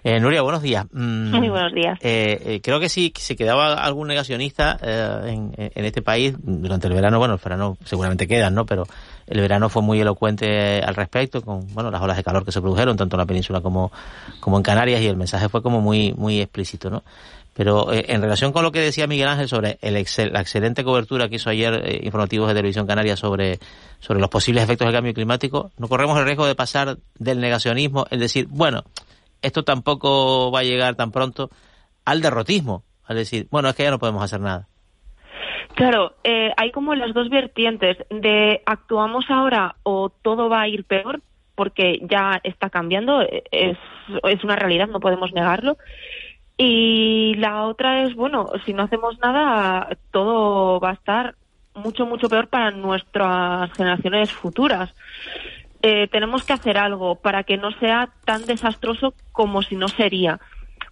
Eh, 0.04 0.18
Nuria, 0.18 0.42
buenos 0.42 0.62
días. 0.62 0.84
Mm, 0.92 1.30
Muy 1.30 1.48
buenos 1.48 1.72
días. 1.72 1.96
Eh, 2.02 2.40
eh, 2.44 2.60
creo 2.60 2.80
que 2.80 2.88
sí 2.88 3.12
se 3.16 3.36
quedaba 3.36 3.74
algún 3.74 4.08
negacionista 4.08 4.76
en, 5.24 5.52
este 5.56 6.02
país 6.02 6.34
durante 6.42 6.88
el 6.88 6.94
verano. 6.94 7.18
Bueno, 7.20 7.34
el 7.34 7.40
verano 7.40 7.76
seguramente 7.84 8.26
quedan, 8.26 8.54
¿no? 8.54 8.66
Pero 8.66 8.84
el 9.28 9.40
verano 9.40 9.68
fue 9.68 9.80
muy 9.82 10.00
elocuente 10.00 10.80
al 10.80 10.96
respecto, 10.96 11.42
con 11.42 11.72
bueno 11.72 11.92
las 11.92 12.02
olas 12.02 12.16
de 12.16 12.24
calor 12.24 12.44
que 12.44 12.50
se 12.50 12.60
produjeron 12.60 12.96
tanto 12.96 13.14
en 13.14 13.18
la 13.18 13.26
península 13.26 13.60
como, 13.60 13.92
como 14.40 14.56
en 14.56 14.64
Canarias 14.64 15.00
y 15.02 15.06
el 15.06 15.16
mensaje 15.16 15.48
fue 15.48 15.62
como 15.62 15.80
muy 15.80 16.12
muy 16.14 16.40
explícito, 16.40 16.90
¿no? 16.90 17.04
Pero 17.54 17.92
en 17.92 18.22
relación 18.22 18.50
con 18.50 18.62
lo 18.62 18.72
que 18.72 18.80
decía 18.80 19.06
Miguel 19.06 19.28
Ángel 19.28 19.46
sobre 19.46 19.78
el 19.82 19.92
la 20.32 20.40
excelente 20.40 20.82
cobertura 20.84 21.28
que 21.28 21.36
hizo 21.36 21.50
ayer 21.50 22.00
informativos 22.02 22.48
de 22.48 22.54
Televisión 22.54 22.86
Canaria 22.86 23.14
sobre, 23.14 23.58
sobre 24.00 24.20
los 24.20 24.30
posibles 24.30 24.64
efectos 24.64 24.86
del 24.86 24.94
cambio 24.94 25.12
climático, 25.12 25.70
no 25.76 25.86
corremos 25.86 26.18
el 26.18 26.24
riesgo 26.24 26.46
de 26.46 26.54
pasar 26.54 26.96
del 27.18 27.40
negacionismo, 27.40 28.06
es 28.10 28.18
decir, 28.18 28.46
bueno, 28.48 28.84
esto 29.42 29.64
tampoco 29.64 30.50
va 30.50 30.60
a 30.60 30.64
llegar 30.64 30.94
tan 30.94 31.12
pronto 31.12 31.50
al 32.04 32.20
derrotismo, 32.20 32.84
al 33.04 33.16
decir, 33.16 33.46
bueno, 33.50 33.68
es 33.68 33.74
que 33.74 33.82
ya 33.84 33.90
no 33.90 33.98
podemos 33.98 34.22
hacer 34.22 34.40
nada. 34.40 34.68
Claro, 35.74 36.14
eh, 36.24 36.52
hay 36.56 36.70
como 36.70 36.94
las 36.94 37.14
dos 37.14 37.28
vertientes 37.30 37.96
de 38.10 38.62
actuamos 38.66 39.24
ahora 39.28 39.76
o 39.82 40.10
todo 40.10 40.48
va 40.48 40.62
a 40.62 40.68
ir 40.68 40.84
peor 40.84 41.22
porque 41.54 42.00
ya 42.02 42.40
está 42.44 42.70
cambiando, 42.70 43.22
es, 43.22 43.78
es 44.24 44.44
una 44.44 44.56
realidad, 44.56 44.88
no 44.88 45.00
podemos 45.00 45.32
negarlo. 45.32 45.76
Y 46.56 47.34
la 47.36 47.64
otra 47.64 48.02
es, 48.02 48.14
bueno, 48.14 48.50
si 48.64 48.72
no 48.72 48.82
hacemos 48.82 49.18
nada, 49.18 49.96
todo 50.10 50.80
va 50.80 50.90
a 50.90 50.94
estar 50.94 51.34
mucho, 51.74 52.06
mucho 52.06 52.28
peor 52.28 52.48
para 52.48 52.70
nuestras 52.70 53.72
generaciones 53.72 54.32
futuras. 54.32 54.94
Eh, 55.82 56.08
tenemos 56.08 56.44
que 56.44 56.52
hacer 56.52 56.78
algo 56.78 57.16
para 57.16 57.42
que 57.42 57.56
no 57.56 57.72
sea 57.72 58.10
tan 58.24 58.46
desastroso 58.46 59.14
como 59.32 59.62
si 59.62 59.74
no 59.74 59.88
sería. 59.88 60.38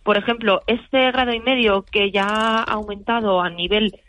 Por 0.03 0.17
ejemplo, 0.17 0.63
este 0.67 1.13
grado 1.13 1.33
y 1.33 1.41
medio 1.41 1.83
que 1.83 2.11
ya 2.11 2.27
ha 2.27 2.63
aumentado 2.65 3.41
a 3.41 3.51
nivel 3.51 4.01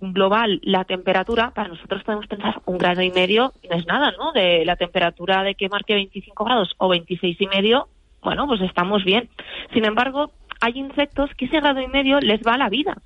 global 0.00 0.60
la 0.62 0.84
temperatura, 0.84 1.50
para 1.50 1.68
nosotros 1.68 2.02
podemos 2.04 2.26
pensar 2.26 2.60
un 2.64 2.78
grado 2.78 3.02
y 3.02 3.10
medio 3.10 3.52
no 3.68 3.76
es 3.76 3.86
nada, 3.86 4.12
¿no? 4.18 4.32
De 4.32 4.64
la 4.64 4.76
temperatura 4.76 5.42
de 5.42 5.54
que 5.54 5.68
marque 5.68 5.94
25 5.94 6.44
grados 6.44 6.74
o 6.78 6.88
26 6.88 7.40
y 7.40 7.46
medio, 7.46 7.88
bueno, 8.22 8.46
pues 8.46 8.60
estamos 8.62 9.04
bien. 9.04 9.28
Sin 9.72 9.84
embargo, 9.84 10.32
hay 10.60 10.78
insectos 10.78 11.30
que 11.36 11.46
ese 11.46 11.60
grado 11.60 11.80
y 11.80 11.88
medio 11.88 12.20
les 12.20 12.40
va 12.40 12.54
a 12.54 12.58
la 12.58 12.68
vida, 12.68 12.96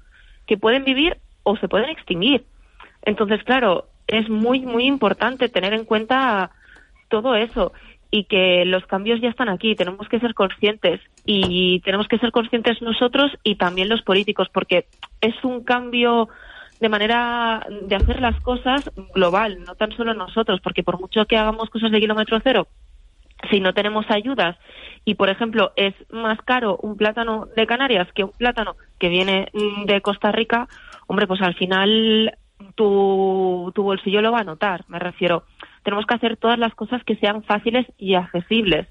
que 0.46 0.56
pueden 0.56 0.84
vivir 0.84 1.18
o 1.42 1.56
se 1.56 1.68
pueden 1.68 1.90
extinguir. 1.90 2.44
Entonces, 3.02 3.42
claro, 3.44 3.88
es 4.06 4.28
muy, 4.28 4.60
muy 4.60 4.84
importante 4.84 5.48
tener 5.48 5.72
en 5.72 5.84
cuenta 5.84 6.50
todo 7.10 7.34
eso 7.34 7.72
y 8.10 8.24
que 8.24 8.64
los 8.64 8.84
cambios 8.86 9.20
ya 9.20 9.28
están 9.28 9.48
aquí, 9.48 9.76
tenemos 9.76 10.08
que 10.08 10.18
ser 10.18 10.34
conscientes 10.34 11.00
y 11.24 11.80
tenemos 11.80 12.08
que 12.08 12.18
ser 12.18 12.32
conscientes 12.32 12.82
nosotros 12.82 13.30
y 13.44 13.56
también 13.56 13.88
los 13.88 14.02
políticos 14.02 14.48
porque 14.52 14.86
es 15.20 15.34
un 15.44 15.62
cambio 15.62 16.28
de 16.80 16.88
manera 16.88 17.66
de 17.82 17.94
hacer 17.94 18.20
las 18.20 18.40
cosas 18.40 18.90
global, 19.14 19.62
no 19.64 19.74
tan 19.74 19.92
solo 19.92 20.14
nosotros, 20.14 20.60
porque 20.62 20.82
por 20.82 20.98
mucho 20.98 21.26
que 21.26 21.36
hagamos 21.36 21.68
cosas 21.68 21.92
de 21.92 22.00
kilómetro 22.00 22.40
cero, 22.42 22.68
si 23.50 23.60
no 23.60 23.74
tenemos 23.74 24.06
ayudas 24.10 24.56
y, 25.04 25.14
por 25.14 25.30
ejemplo, 25.30 25.72
es 25.76 25.94
más 26.10 26.38
caro 26.42 26.78
un 26.82 26.96
plátano 26.96 27.46
de 27.54 27.66
Canarias 27.66 28.08
que 28.14 28.24
un 28.24 28.32
plátano 28.32 28.76
que 28.98 29.08
viene 29.08 29.48
de 29.86 30.00
Costa 30.00 30.32
Rica, 30.32 30.68
hombre, 31.06 31.26
pues 31.26 31.40
al 31.42 31.54
final 31.54 32.36
tu, 32.74 33.72
tu 33.74 33.82
bolsillo 33.82 34.20
lo 34.20 34.32
va 34.32 34.40
a 34.40 34.44
notar, 34.44 34.84
me 34.88 34.98
refiero 34.98 35.44
tenemos 35.82 36.06
que 36.06 36.14
hacer 36.14 36.36
todas 36.36 36.58
las 36.58 36.74
cosas 36.74 37.02
que 37.04 37.16
sean 37.16 37.42
fáciles 37.42 37.86
y 37.98 38.14
accesibles. 38.14 38.86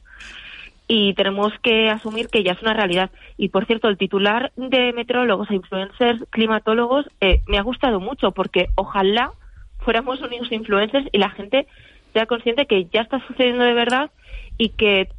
Y 0.87 1.13
tenemos 1.13 1.53
que 1.61 1.89
asumir 1.89 2.29
que 2.29 2.43
ya 2.43 2.53
es 2.53 2.61
una 2.61 2.73
realidad. 2.73 3.11
Y 3.37 3.49
por 3.49 3.65
cierto, 3.65 3.89
el 3.89 3.97
titular 3.97 4.51
de 4.55 4.91
meteorólogos 4.93 5.51
e 5.51 5.55
influencers 5.55 6.23
climatólogos 6.31 7.05
eh, 7.21 7.41
me 7.47 7.59
ha 7.59 7.61
gustado 7.61 7.99
mucho 7.99 8.31
porque 8.31 8.69
ojalá 8.75 9.31
fuéramos 9.79 10.21
únicos 10.21 10.51
influencers 10.51 11.07
y 11.11 11.19
la 11.19 11.29
gente 11.29 11.67
sea 12.13 12.25
consciente 12.25 12.65
que 12.65 12.85
ya 12.85 13.01
está 13.01 13.25
sucediendo 13.27 13.63
de 13.63 13.73
verdad 13.73 14.09
y 14.57 14.69
que 14.69 15.09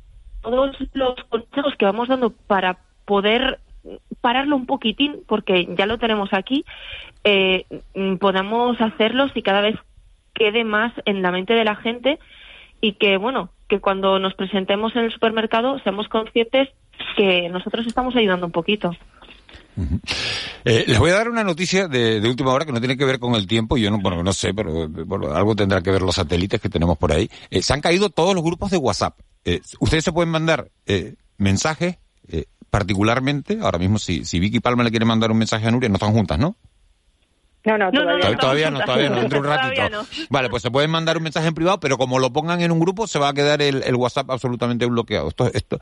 todos 0.42 0.76
los 0.92 1.14
consejos 1.28 1.74
que 1.76 1.84
vamos 1.84 2.08
dando 2.08 2.30
para 2.30 2.78
poder 3.04 3.60
pararlo 4.20 4.56
un 4.56 4.66
poquitín, 4.66 5.20
porque 5.26 5.66
ya 5.76 5.86
lo 5.86 5.98
tenemos 5.98 6.32
aquí, 6.32 6.64
eh, 7.24 7.64
podamos 8.18 8.80
hacerlos 8.80 9.30
y 9.34 9.42
cada 9.42 9.60
vez 9.60 9.76
quede 10.40 10.64
más 10.64 10.90
en 11.04 11.20
la 11.20 11.30
mente 11.30 11.52
de 11.52 11.64
la 11.64 11.76
gente 11.76 12.18
y 12.80 12.94
que, 12.94 13.18
bueno, 13.18 13.50
que 13.68 13.78
cuando 13.78 14.18
nos 14.18 14.32
presentemos 14.32 14.96
en 14.96 15.04
el 15.04 15.12
supermercado 15.12 15.78
seamos 15.80 16.08
conscientes 16.08 16.70
que 17.14 17.50
nosotros 17.50 17.86
estamos 17.86 18.16
ayudando 18.16 18.46
un 18.46 18.52
poquito. 18.52 18.96
Eh, 20.64 20.84
les 20.86 20.98
voy 20.98 21.10
a 21.10 21.14
dar 21.14 21.28
una 21.28 21.44
noticia 21.44 21.88
de, 21.88 22.26
última 22.26 22.54
hora 22.54 22.64
que 22.64 22.72
no 22.72 22.80
tiene 22.80 22.96
que 22.96 23.04
ver 23.04 23.18
con 23.18 23.34
el 23.34 23.46
tiempo. 23.46 23.76
Yo 23.76 23.90
no, 23.90 23.98
bueno, 23.98 24.22
no 24.22 24.32
sé, 24.32 24.54
pero 24.54 24.88
algo 25.34 25.54
tendrá 25.54 25.82
que 25.82 25.90
ver 25.90 26.00
los 26.00 26.14
satélites 26.14 26.58
que 26.58 26.70
tenemos 26.70 26.96
por 26.96 27.12
ahí. 27.12 27.28
Eh, 27.50 27.60
se 27.60 27.74
han 27.74 27.82
caído 27.82 28.08
todos 28.08 28.34
los 28.34 28.42
grupos 28.42 28.70
de 28.70 28.78
WhatsApp. 28.78 29.18
Eh, 29.44 29.60
ustedes 29.78 30.04
se 30.04 30.12
pueden 30.12 30.30
mandar 30.30 30.70
mensajes, 31.36 31.98
particularmente, 32.70 33.58
ahora 33.60 33.78
mismo 33.78 33.98
si, 33.98 34.24
si 34.24 34.38
Vicky 34.40 34.60
Palma 34.60 34.84
le 34.84 34.90
quiere 34.90 35.04
mandar 35.04 35.30
un 35.32 35.38
mensaje 35.38 35.66
a 35.66 35.70
Nuria, 35.70 35.88
no 35.90 35.96
están 35.96 36.12
juntas, 36.12 36.38
¿no? 36.38 36.56
No, 37.64 37.76
no, 37.76 37.90
todavía, 37.90 38.30
no, 38.30 38.36
todavía 38.38 38.70
no, 38.70 38.80
todavía 38.80 39.10
no, 39.10 39.16
dentro 39.20 39.42
de 39.42 39.48
un 39.48 39.54
ratito. 39.54 40.06
Vale, 40.30 40.48
pues 40.48 40.62
se 40.62 40.70
pueden 40.70 40.90
mandar 40.90 41.18
un 41.18 41.22
mensaje 41.22 41.48
en 41.48 41.54
privado, 41.54 41.78
pero 41.78 41.98
como 41.98 42.18
lo 42.18 42.32
pongan 42.32 42.62
en 42.62 42.72
un 42.72 42.80
grupo, 42.80 43.06
se 43.06 43.18
va 43.18 43.28
a 43.28 43.34
quedar 43.34 43.60
el, 43.60 43.82
el 43.82 43.94
WhatsApp 43.96 44.30
absolutamente 44.30 44.86
bloqueado. 44.86 45.28
Esto, 45.28 45.50
esto, 45.52 45.80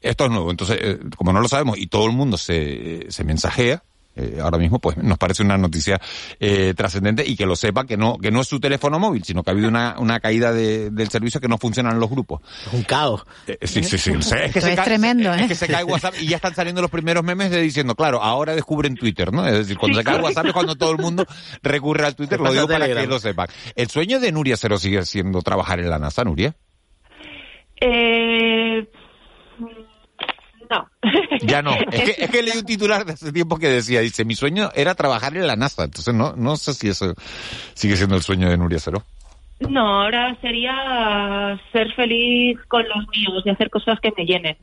esto 0.00 0.24
es 0.24 0.30
nuevo. 0.30 0.50
Entonces, 0.50 0.78
eh, 0.80 0.98
como 1.16 1.32
no 1.32 1.40
lo 1.40 1.48
sabemos 1.48 1.78
y 1.78 1.86
todo 1.86 2.06
el 2.06 2.12
mundo 2.12 2.36
se, 2.36 3.06
se 3.10 3.24
mensajea, 3.24 3.84
eh, 4.16 4.38
ahora 4.42 4.58
mismo, 4.58 4.80
pues 4.80 4.96
nos 4.96 5.18
parece 5.18 5.42
una 5.42 5.56
noticia 5.56 6.00
eh, 6.40 6.74
trascendente 6.76 7.24
y 7.24 7.36
que 7.36 7.46
lo 7.46 7.54
sepa 7.54 7.86
que 7.86 7.96
no 7.96 8.18
que 8.18 8.32
no 8.32 8.40
es 8.40 8.48
su 8.48 8.58
teléfono 8.58 8.98
móvil, 8.98 9.22
sino 9.24 9.42
que 9.42 9.50
ha 9.50 9.52
habido 9.52 9.68
una, 9.68 9.96
una 9.98 10.18
caída 10.18 10.52
de, 10.52 10.90
del 10.90 11.08
servicio 11.10 11.40
que 11.40 11.48
no 11.48 11.58
funcionan 11.58 12.00
los 12.00 12.10
grupos. 12.10 12.40
Es 12.66 12.72
un 12.72 12.82
caos. 12.82 13.24
Eh, 13.46 13.58
sí, 13.62 13.84
sí, 13.84 13.98
sí. 13.98 14.12
es, 14.12 14.52
que 14.52 14.60
se 14.60 14.74
cae, 14.74 14.84
tremendo, 14.84 15.32
¿eh? 15.32 15.42
Es 15.42 15.48
que 15.48 15.54
se 15.54 15.68
cae 15.68 15.84
WhatsApp 15.84 16.14
y 16.20 16.26
ya 16.26 16.36
están 16.36 16.54
saliendo 16.54 16.82
los 16.82 16.90
primeros 16.90 17.22
memes 17.22 17.50
de 17.50 17.62
diciendo, 17.62 17.94
claro, 17.94 18.22
ahora 18.22 18.54
descubren 18.54 18.96
Twitter, 18.96 19.32
¿no? 19.32 19.46
Es 19.46 19.54
decir, 19.54 19.78
cuando 19.78 19.98
se 19.98 20.04
cae 20.04 20.20
WhatsApp 20.20 20.46
es 20.46 20.52
cuando 20.52 20.74
todo 20.74 20.90
el 20.90 20.98
mundo 20.98 21.24
recurre 21.62 22.06
al 22.06 22.16
Twitter, 22.16 22.40
lo 22.40 22.52
digo 22.52 22.66
para 22.66 22.86
que 22.86 23.06
lo 23.06 23.18
sepan. 23.20 23.46
¿El 23.76 23.88
sueño 23.88 24.18
de 24.18 24.32
Nuria 24.32 24.56
Cero 24.56 24.78
sigue 24.78 25.04
siendo 25.06 25.40
trabajar 25.42 25.78
en 25.78 25.88
la 25.88 25.98
NASA, 25.98 26.24
Nuria? 26.24 26.56
Eh 27.80 28.86
no. 30.70 30.88
Ya 31.42 31.62
no. 31.62 31.72
Es 31.72 32.02
que, 32.02 32.24
es 32.24 32.30
que 32.30 32.42
leí 32.42 32.56
un 32.56 32.64
titular 32.64 33.04
de 33.04 33.14
hace 33.14 33.32
tiempo 33.32 33.58
que 33.58 33.68
decía, 33.68 34.00
dice, 34.00 34.24
mi 34.24 34.34
sueño 34.34 34.70
era 34.74 34.94
trabajar 34.94 35.36
en 35.36 35.46
la 35.46 35.56
NASA. 35.56 35.84
Entonces 35.84 36.14
no, 36.14 36.34
no 36.36 36.56
sé 36.56 36.74
si 36.74 36.88
eso 36.88 37.14
sigue 37.74 37.96
siendo 37.96 38.16
el 38.16 38.22
sueño 38.22 38.48
de 38.48 38.56
Nuria 38.56 38.78
Cero. 38.78 39.02
No, 39.60 40.02
ahora 40.02 40.36
sería 40.40 41.60
ser 41.72 41.92
feliz 41.94 42.58
con 42.68 42.86
los 42.88 43.08
míos 43.08 43.42
y 43.44 43.50
hacer 43.50 43.70
cosas 43.70 44.00
que 44.00 44.12
me 44.16 44.24
llenen. 44.24 44.56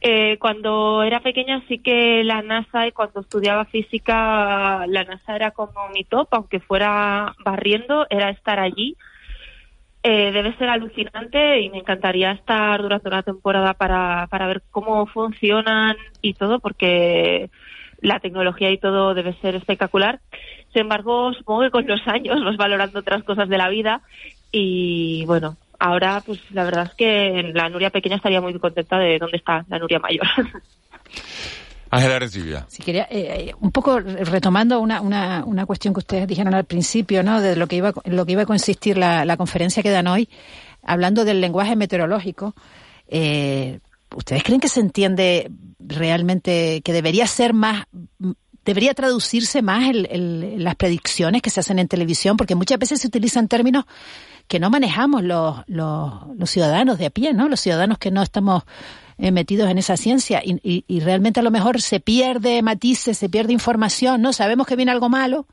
Eh, 0.00 0.36
cuando 0.38 1.02
era 1.02 1.20
pequeña 1.20 1.62
sí 1.68 1.78
que 1.78 2.22
la 2.22 2.42
NASA 2.42 2.86
y 2.86 2.92
cuando 2.92 3.20
estudiaba 3.20 3.64
física 3.64 4.86
la 4.86 5.04
NASA 5.04 5.34
era 5.34 5.50
como 5.50 5.88
mi 5.92 6.04
top, 6.04 6.28
aunque 6.32 6.60
fuera 6.60 7.34
barriendo, 7.44 8.06
era 8.10 8.30
estar 8.30 8.60
allí 8.60 8.96
eh, 10.08 10.30
debe 10.30 10.56
ser 10.56 10.68
alucinante 10.68 11.60
y 11.60 11.68
me 11.68 11.78
encantaría 11.78 12.30
estar 12.30 12.80
durante 12.80 13.08
una 13.08 13.24
temporada 13.24 13.74
para, 13.74 14.28
para 14.28 14.46
ver 14.46 14.62
cómo 14.70 15.04
funcionan 15.06 15.96
y 16.22 16.34
todo, 16.34 16.60
porque 16.60 17.50
la 18.02 18.20
tecnología 18.20 18.70
y 18.70 18.78
todo 18.78 19.14
debe 19.14 19.32
ser 19.40 19.56
espectacular. 19.56 20.20
Sin 20.72 20.82
embargo, 20.82 21.32
supongo 21.32 21.62
que 21.62 21.70
con 21.72 21.88
los 21.88 22.06
años 22.06 22.38
vas 22.44 22.56
valorando 22.56 23.00
otras 23.00 23.24
cosas 23.24 23.48
de 23.48 23.58
la 23.58 23.68
vida 23.68 24.02
y 24.52 25.24
bueno, 25.26 25.56
ahora 25.80 26.22
pues 26.24 26.40
la 26.52 26.62
verdad 26.62 26.84
es 26.84 26.94
que 26.94 27.50
la 27.52 27.68
Nuria 27.68 27.90
pequeña 27.90 28.14
estaría 28.14 28.40
muy 28.40 28.56
contenta 28.60 29.00
de 29.00 29.18
dónde 29.18 29.38
está 29.38 29.64
la 29.68 29.80
Nuria 29.80 29.98
mayor. 29.98 30.24
Ángela 31.96 32.18
Recibia. 32.18 32.66
Sí, 32.68 32.82
quería, 32.82 33.06
eh, 33.10 33.52
un 33.60 33.70
poco 33.70 34.00
retomando 34.00 34.80
una, 34.80 35.00
una, 35.00 35.44
una, 35.44 35.66
cuestión 35.66 35.94
que 35.94 35.98
ustedes 35.98 36.26
dijeron 36.26 36.54
al 36.54 36.64
principio, 36.64 37.22
¿no? 37.22 37.40
De 37.40 37.56
lo 37.56 37.66
que 37.66 37.76
iba, 37.76 37.92
lo 38.04 38.26
que 38.26 38.32
iba 38.32 38.42
a 38.42 38.46
consistir 38.46 38.98
la, 38.98 39.24
la 39.24 39.36
conferencia 39.36 39.82
que 39.82 39.90
dan 39.90 40.06
hoy, 40.06 40.28
hablando 40.82 41.24
del 41.24 41.40
lenguaje 41.40 41.76
meteorológico. 41.76 42.54
Eh, 43.08 43.80
¿Ustedes 44.14 44.42
creen 44.42 44.60
que 44.60 44.68
se 44.68 44.80
entiende 44.80 45.50
realmente 45.78 46.80
que 46.82 46.92
debería 46.92 47.26
ser 47.26 47.52
más, 47.54 47.84
debería 48.64 48.94
traducirse 48.94 49.62
más 49.62 49.90
el, 49.90 50.06
el, 50.10 50.64
las 50.64 50.76
predicciones 50.76 51.42
que 51.42 51.50
se 51.50 51.60
hacen 51.60 51.78
en 51.78 51.88
televisión? 51.88 52.36
Porque 52.36 52.54
muchas 52.54 52.78
veces 52.78 53.00
se 53.00 53.08
utilizan 53.08 53.48
términos 53.48 53.84
que 54.48 54.60
no 54.60 54.70
manejamos 54.70 55.22
los, 55.22 55.56
los, 55.66 56.12
los 56.36 56.50
ciudadanos 56.50 56.98
de 56.98 57.06
a 57.06 57.10
pie, 57.10 57.32
¿no? 57.32 57.48
Los 57.48 57.60
ciudadanos 57.60 57.98
que 57.98 58.10
no 58.10 58.22
estamos 58.22 58.64
eh, 59.18 59.30
metidos 59.32 59.70
en 59.70 59.78
esa 59.78 59.96
ciencia 59.96 60.42
y, 60.44 60.84
y, 60.86 61.00
realmente 61.00 61.40
a 61.40 61.42
lo 61.42 61.50
mejor 61.50 61.80
se 61.80 62.00
pierde 62.00 62.62
matices, 62.62 63.16
se 63.18 63.28
pierde 63.28 63.52
información, 63.52 64.22
¿no? 64.22 64.32
Sabemos 64.32 64.66
que 64.66 64.76
viene 64.76 64.92
algo 64.92 65.08
malo, 65.08 65.46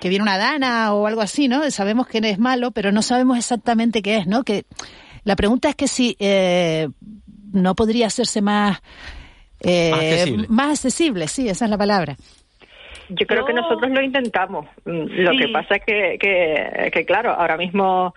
que 0.00 0.08
viene 0.08 0.22
una 0.22 0.38
dana 0.38 0.94
o 0.94 1.06
algo 1.06 1.20
así, 1.20 1.46
¿no? 1.46 1.70
Sabemos 1.70 2.06
que 2.06 2.18
es 2.18 2.38
malo, 2.38 2.70
pero 2.70 2.90
no 2.90 3.02
sabemos 3.02 3.38
exactamente 3.38 4.02
qué 4.02 4.16
es, 4.16 4.26
¿no? 4.26 4.44
Que 4.44 4.64
la 5.24 5.36
pregunta 5.36 5.68
es 5.68 5.76
que 5.76 5.88
si 5.88 6.16
eh, 6.18 6.88
no 7.52 7.74
podría 7.74 8.06
hacerse 8.06 8.40
más, 8.40 8.80
eh, 9.60 9.92
accesible. 9.92 10.46
más 10.48 10.70
accesible, 10.70 11.28
sí, 11.28 11.48
esa 11.48 11.66
es 11.66 11.70
la 11.70 11.78
palabra. 11.78 12.16
Yo 13.10 13.26
creo 13.26 13.44
que 13.44 13.52
nosotros 13.52 13.90
lo 13.90 14.00
intentamos. 14.00 14.66
Mm, 14.84 15.06
lo 15.22 15.30
que 15.32 15.48
pasa 15.48 15.76
es 15.76 15.84
que, 15.84 16.18
que, 16.18 16.90
que 16.92 17.04
claro, 17.04 17.30
ahora 17.32 17.56
mismo 17.56 18.14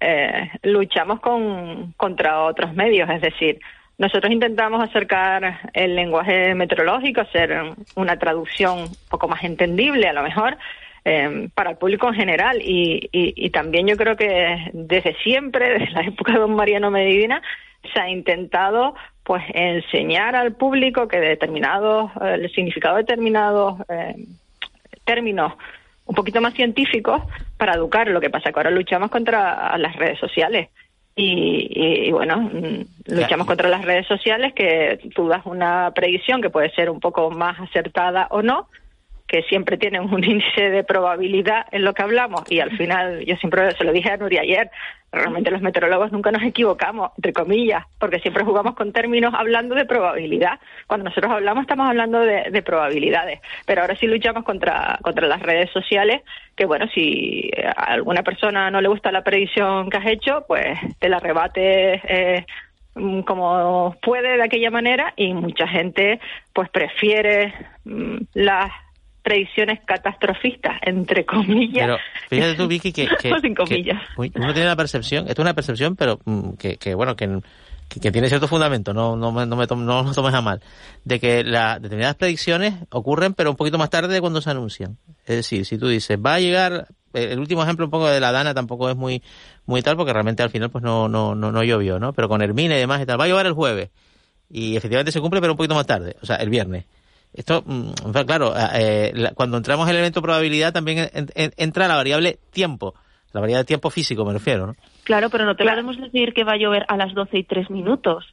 eh, 0.00 0.50
luchamos 0.62 1.20
con, 1.20 1.92
contra 1.96 2.42
otros 2.42 2.74
medios, 2.74 3.08
es 3.10 3.20
decir, 3.20 3.58
nosotros 3.98 4.30
intentamos 4.30 4.82
acercar 4.82 5.60
el 5.72 5.96
lenguaje 5.96 6.54
meteorológico, 6.54 7.22
hacer 7.22 7.74
una 7.94 8.18
traducción 8.18 8.80
un 8.80 8.90
poco 9.08 9.26
más 9.26 9.42
entendible 9.42 10.08
a 10.08 10.12
lo 10.12 10.22
mejor 10.22 10.58
eh, 11.08 11.48
para 11.54 11.70
el 11.70 11.76
público 11.76 12.08
en 12.08 12.14
general 12.14 12.60
y, 12.60 13.08
y, 13.12 13.32
y, 13.36 13.50
también 13.50 13.86
yo 13.86 13.96
creo 13.96 14.16
que 14.16 14.70
desde 14.72 15.14
siempre, 15.22 15.78
desde 15.78 15.92
la 15.92 16.00
época 16.00 16.32
de 16.32 16.40
don 16.40 16.56
Mariano 16.56 16.90
Medina, 16.90 17.40
se 17.94 18.00
ha 18.00 18.10
intentado 18.10 18.96
pues 19.22 19.44
enseñar 19.54 20.34
al 20.34 20.56
público 20.56 21.06
que 21.06 21.20
determinados, 21.20 22.10
eh, 22.20 22.34
el 22.34 22.50
significado 22.50 22.96
de 22.96 23.02
determinados 23.02 23.80
eh, 23.88 24.16
términos 25.04 25.52
un 26.06 26.16
poquito 26.16 26.40
más 26.40 26.54
científicos 26.54 27.22
para 27.56 27.74
educar. 27.74 28.08
Lo 28.08 28.20
que 28.20 28.30
pasa 28.30 28.48
es 28.48 28.54
que 28.54 28.58
ahora 28.58 28.72
luchamos 28.72 29.08
contra 29.08 29.78
las 29.78 29.94
redes 29.94 30.18
sociales 30.18 30.70
y, 31.14 31.68
y, 31.70 32.10
bueno, 32.10 32.36
mm, 32.36 33.14
luchamos 33.14 33.46
contra 33.46 33.68
las 33.68 33.84
redes 33.84 34.08
sociales, 34.08 34.54
que 34.54 34.98
tú 35.14 35.28
das 35.28 35.46
una 35.46 35.92
predicción 35.94 36.42
que 36.42 36.50
puede 36.50 36.70
ser 36.70 36.90
un 36.90 36.98
poco 36.98 37.30
más 37.30 37.60
acertada 37.60 38.26
o 38.30 38.42
no, 38.42 38.68
que 39.26 39.42
siempre 39.42 39.76
tienen 39.76 40.02
un 40.02 40.24
índice 40.24 40.70
de 40.70 40.84
probabilidad 40.84 41.66
en 41.72 41.84
lo 41.84 41.94
que 41.94 42.02
hablamos 42.02 42.42
y 42.50 42.60
al 42.60 42.76
final, 42.76 43.24
yo 43.24 43.36
siempre 43.36 43.72
se 43.72 43.84
lo 43.84 43.92
dije 43.92 44.10
a 44.10 44.16
Nuria 44.16 44.42
ayer, 44.42 44.70
realmente 45.12 45.50
los 45.50 45.62
meteorólogos 45.62 46.12
nunca 46.12 46.30
nos 46.30 46.42
equivocamos, 46.42 47.12
entre 47.16 47.32
comillas, 47.32 47.84
porque 47.98 48.18
siempre 48.20 48.44
jugamos 48.44 48.74
con 48.74 48.92
términos 48.92 49.32
hablando 49.34 49.74
de 49.74 49.84
probabilidad. 49.84 50.60
Cuando 50.86 51.04
nosotros 51.04 51.32
hablamos 51.32 51.62
estamos 51.62 51.88
hablando 51.88 52.20
de, 52.20 52.50
de 52.50 52.62
probabilidades, 52.62 53.40
pero 53.64 53.80
ahora 53.80 53.96
sí 53.96 54.06
luchamos 54.06 54.44
contra, 54.44 54.98
contra 55.02 55.26
las 55.26 55.40
redes 55.40 55.70
sociales, 55.70 56.22
que 56.54 56.66
bueno, 56.66 56.86
si 56.94 57.50
a 57.64 57.92
alguna 57.92 58.22
persona 58.22 58.70
no 58.70 58.80
le 58.80 58.88
gusta 58.88 59.12
la 59.12 59.24
predicción 59.24 59.90
que 59.90 59.96
has 59.96 60.06
hecho, 60.06 60.44
pues 60.46 60.78
te 60.98 61.08
la 61.08 61.18
rebate 61.18 62.02
eh, 62.08 62.46
como 63.26 63.94
puede 64.02 64.36
de 64.36 64.42
aquella 64.42 64.70
manera 64.70 65.12
y 65.16 65.34
mucha 65.34 65.68
gente 65.68 66.18
pues 66.52 66.70
prefiere 66.70 67.52
mm, 67.84 68.16
las 68.34 68.70
predicciones 69.26 69.80
catastrofistas, 69.84 70.78
entre 70.82 71.26
comillas. 71.26 71.84
Pero 71.84 71.98
fíjate 72.30 72.54
tú, 72.54 72.68
Vicky, 72.68 72.92
que, 72.92 73.08
que, 73.20 73.28
que 73.28 74.38
uno 74.38 74.54
tiene 74.54 74.66
la 74.66 74.76
percepción, 74.76 75.26
esto 75.26 75.42
es 75.42 75.44
una 75.44 75.54
percepción, 75.54 75.96
pero 75.96 76.20
mm, 76.24 76.50
que, 76.52 76.76
que 76.76 76.94
bueno, 76.94 77.16
que, 77.16 77.40
que, 77.88 78.12
tiene 78.12 78.28
cierto 78.28 78.46
fundamento, 78.46 78.94
no, 78.94 79.16
no, 79.16 79.32
me, 79.32 79.44
no, 79.44 79.56
me 79.56 79.66
no 79.66 80.02
lo 80.04 80.12
tomes 80.12 80.32
a 80.32 80.42
mal, 80.42 80.60
de 81.04 81.18
que 81.18 81.42
las 81.42 81.82
determinadas 81.82 82.14
predicciones 82.14 82.74
ocurren, 82.90 83.34
pero 83.34 83.50
un 83.50 83.56
poquito 83.56 83.78
más 83.78 83.90
tarde 83.90 84.14
de 84.14 84.20
cuando 84.20 84.40
se 84.40 84.50
anuncian. 84.50 84.96
Es 85.24 85.34
decir, 85.34 85.66
si 85.66 85.76
tú 85.76 85.88
dices, 85.88 86.16
va 86.24 86.34
a 86.34 86.40
llegar, 86.40 86.86
el 87.12 87.40
último 87.40 87.64
ejemplo 87.64 87.84
un 87.84 87.90
poco 87.90 88.06
de 88.06 88.20
la 88.20 88.30
Dana 88.30 88.54
tampoco 88.54 88.88
es 88.88 88.94
muy 88.94 89.24
muy 89.64 89.82
tal, 89.82 89.96
porque 89.96 90.12
realmente 90.12 90.44
al 90.44 90.50
final 90.50 90.70
pues 90.70 90.84
no, 90.84 91.08
no, 91.08 91.34
no, 91.34 91.50
no 91.50 91.64
llovió, 91.64 91.98
¿no? 91.98 92.12
Pero 92.12 92.28
con 92.28 92.42
Hermine 92.42 92.76
y 92.76 92.78
demás 92.78 93.02
y 93.02 93.06
tal, 93.06 93.20
va 93.20 93.24
a 93.24 93.28
llover 93.28 93.46
el 93.46 93.54
jueves. 93.54 93.90
Y 94.48 94.76
efectivamente 94.76 95.10
se 95.10 95.20
cumple, 95.20 95.40
pero 95.40 95.54
un 95.54 95.56
poquito 95.56 95.74
más 95.74 95.86
tarde, 95.86 96.14
o 96.22 96.26
sea, 96.26 96.36
el 96.36 96.48
viernes. 96.48 96.84
Esto, 97.36 97.62
mm, 97.64 98.10
claro, 98.26 98.54
eh, 98.74 99.12
cuando 99.34 99.58
entramos 99.58 99.86
en 99.86 99.90
el 99.90 99.96
elemento 99.96 100.22
probabilidad 100.22 100.72
también 100.72 101.10
entra 101.34 101.86
la 101.86 101.96
variable 101.96 102.38
tiempo, 102.50 102.94
la 103.32 103.40
variable 103.40 103.62
de 103.62 103.66
tiempo 103.66 103.90
físico 103.90 104.24
me 104.24 104.32
refiero, 104.32 104.66
¿no? 104.66 104.74
Claro, 105.04 105.28
pero 105.28 105.44
no 105.44 105.54
te 105.54 105.64
podemos 105.64 105.98
decir 105.98 106.32
que 106.32 106.44
va 106.44 106.52
a 106.52 106.56
llover 106.56 106.84
a 106.88 106.96
las 106.96 107.12
12 107.14 107.38
y 107.38 107.44
3 107.44 107.70
minutos. 107.70 108.24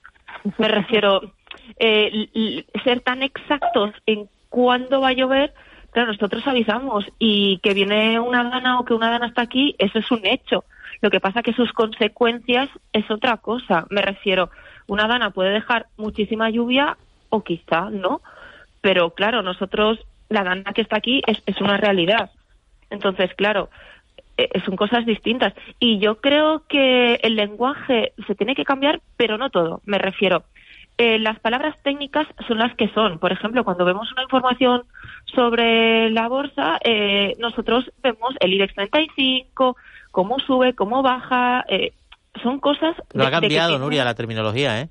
Me 0.58 0.68
refiero, 0.68 1.34
eh, 1.78 2.66
ser 2.84 3.02
tan 3.02 3.22
exactos 3.24 3.92
en 4.06 4.30
cuándo 4.50 5.02
va 5.02 5.10
a 5.10 5.14
llover, 5.14 5.54
claro, 5.92 6.14
nosotros 6.14 6.46
avisamos 6.48 7.06
y 7.20 7.60
que 7.60 7.74
viene 7.74 8.20
una 8.20 8.44
dana 8.44 8.80
o 8.80 8.86
que 8.86 8.94
una 8.94 9.10
dana 9.10 9.28
está 9.28 9.42
aquí, 9.42 9.76
eso 9.80 10.00
es 10.00 10.10
un 10.12 10.26
hecho. 10.26 10.64
Lo 11.02 11.10
que 11.10 11.20
pasa 11.20 11.44
que 11.44 11.54
sus 11.54 11.74
consecuencias 11.74 12.70
es 12.94 13.10
otra 13.12 13.38
cosa. 13.38 13.86
Me 13.90 14.02
refiero, 14.02 14.50
una 14.88 15.08
dana 15.08 15.32
puede 15.32 15.52
dejar 15.52 15.88
muchísima 15.98 16.50
lluvia 16.50 16.98
o 17.30 17.44
quizá 17.44 17.90
no, 17.90 18.22
pero 18.84 19.12
claro, 19.12 19.42
nosotros, 19.42 19.98
la 20.28 20.44
dana 20.44 20.74
que 20.74 20.82
está 20.82 20.98
aquí 20.98 21.24
es, 21.26 21.42
es 21.46 21.62
una 21.62 21.78
realidad. 21.78 22.32
Entonces, 22.90 23.34
claro, 23.34 23.70
eh, 24.36 24.50
son 24.66 24.76
cosas 24.76 25.06
distintas. 25.06 25.54
Y 25.80 26.00
yo 26.00 26.20
creo 26.20 26.64
que 26.68 27.16
el 27.24 27.36
lenguaje 27.36 28.12
se 28.28 28.36
tiene 28.36 28.56
que 28.56 28.66
cambiar, 28.66 29.02
pero 29.16 29.38
no 29.38 29.50
todo. 29.50 29.82
Me 29.86 29.98
refiero, 29.98 30.44
eh, 30.98 31.18
las 31.18 31.40
palabras 31.40 31.76
técnicas 31.82 32.28
son 32.46 32.60
las 32.60 32.76
que 32.76 32.90
son. 32.90 33.20
Por 33.20 33.32
ejemplo, 33.32 33.64
cuando 33.64 33.86
vemos 33.86 34.12
una 34.12 34.24
información 34.24 34.84
sobre 35.26 36.10
la 36.12 36.28
bolsa, 36.28 36.78
eh, 36.84 37.36
nosotros 37.40 37.90
vemos 38.04 38.36
el 38.42 38.54
IBEX 38.54 38.76
35, 38.76 39.78
cómo 40.12 40.40
sube, 40.40 40.76
cómo 40.76 41.02
baja. 41.02 41.64
Eh, 41.70 41.94
son 42.44 42.60
cosas. 42.60 42.98
No 43.14 43.26
ha 43.26 43.32
cambiado, 43.32 43.80
Nuria, 43.80 44.04
la 44.04 44.14
terminología, 44.14 44.82
¿eh? 44.82 44.90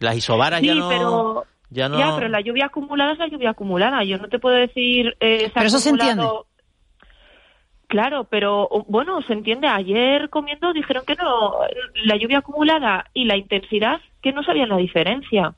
Las 0.00 0.16
isobaras 0.16 0.62
ya 0.62 0.74
no. 0.74 0.88
Pero... 0.88 1.44
Ya, 1.74 1.88
no... 1.88 1.98
ya, 1.98 2.14
pero 2.14 2.28
la 2.28 2.40
lluvia 2.40 2.66
acumulada 2.66 3.12
es 3.12 3.18
la 3.18 3.26
lluvia 3.26 3.50
acumulada. 3.50 4.04
Yo 4.04 4.18
no 4.18 4.28
te 4.28 4.38
puedo 4.38 4.54
decir. 4.54 5.16
Eh, 5.18 5.50
pero 5.52 5.66
eso 5.66 5.80
se 5.80 5.90
entiende. 5.90 6.24
Claro, 7.88 8.24
pero 8.30 8.68
bueno, 8.86 9.20
se 9.22 9.32
entiende. 9.32 9.66
Ayer 9.66 10.30
comiendo 10.30 10.72
dijeron 10.72 11.04
que 11.04 11.16
no, 11.16 11.54
la 12.04 12.16
lluvia 12.16 12.38
acumulada 12.38 13.06
y 13.12 13.24
la 13.24 13.36
intensidad, 13.36 14.00
que 14.22 14.32
no 14.32 14.44
sabían 14.44 14.68
la 14.68 14.76
diferencia. 14.76 15.54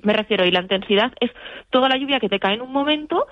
Me 0.00 0.12
refiero, 0.12 0.44
y 0.44 0.50
la 0.50 0.60
intensidad 0.60 1.12
es 1.20 1.30
toda 1.70 1.88
la 1.88 1.96
lluvia 1.96 2.20
que 2.20 2.28
te 2.28 2.38
cae 2.38 2.54
en 2.54 2.60
un 2.60 2.72
momento 2.72 3.26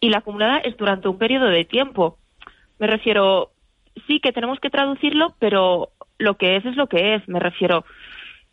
y 0.00 0.10
la 0.10 0.18
acumulada 0.18 0.58
es 0.58 0.76
durante 0.76 1.08
un 1.08 1.18
periodo 1.18 1.46
de 1.46 1.64
tiempo. 1.64 2.18
Me 2.80 2.88
refiero, 2.88 3.52
sí 4.08 4.18
que 4.18 4.32
tenemos 4.32 4.58
que 4.58 4.70
traducirlo, 4.70 5.34
pero 5.38 5.90
lo 6.18 6.34
que 6.34 6.56
es 6.56 6.66
es 6.66 6.74
lo 6.74 6.88
que 6.88 7.14
es. 7.14 7.28
Me 7.28 7.38
refiero, 7.38 7.84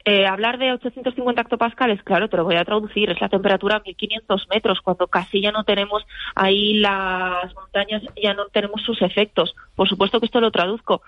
eh, 0.05 0.25
hablar 0.25 0.57
de 0.57 0.73
850 0.73 1.41
hectopascales, 1.41 2.03
claro, 2.03 2.29
te 2.29 2.37
lo 2.37 2.43
voy 2.43 2.55
a 2.55 2.65
traducir, 2.65 3.09
es 3.09 3.21
la 3.21 3.29
temperatura 3.29 3.77
a 3.77 3.79
1500 3.81 4.47
metros, 4.49 4.81
cuando 4.81 5.07
casi 5.07 5.41
ya 5.41 5.51
no 5.51 5.63
tenemos 5.63 6.05
ahí 6.35 6.75
las 6.75 7.53
montañas, 7.55 8.03
ya 8.21 8.33
no 8.33 8.47
tenemos 8.47 8.81
sus 8.83 9.01
efectos. 9.01 9.55
Por 9.75 9.87
supuesto 9.87 10.19
que 10.19 10.25
esto 10.25 10.41
lo 10.41 10.51
traduzco, 10.51 11.01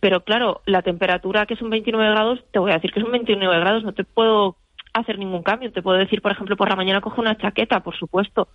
pero 0.00 0.24
claro, 0.24 0.62
la 0.66 0.82
temperatura 0.82 1.46
que 1.46 1.54
es 1.54 1.62
un 1.62 1.70
29 1.70 2.10
grados, 2.10 2.40
te 2.50 2.58
voy 2.58 2.70
a 2.72 2.74
decir 2.74 2.92
que 2.92 3.00
es 3.00 3.06
un 3.06 3.12
29 3.12 3.60
grados, 3.60 3.84
no 3.84 3.92
te 3.92 4.04
puedo 4.04 4.56
hacer 4.92 5.18
ningún 5.18 5.42
cambio. 5.42 5.72
Te 5.72 5.82
puedo 5.82 5.98
decir, 5.98 6.20
por 6.22 6.32
ejemplo, 6.32 6.56
por 6.56 6.68
la 6.68 6.76
mañana 6.76 7.00
cojo 7.00 7.20
una 7.20 7.36
chaqueta, 7.36 7.80
por 7.80 7.96
supuesto, 7.96 8.48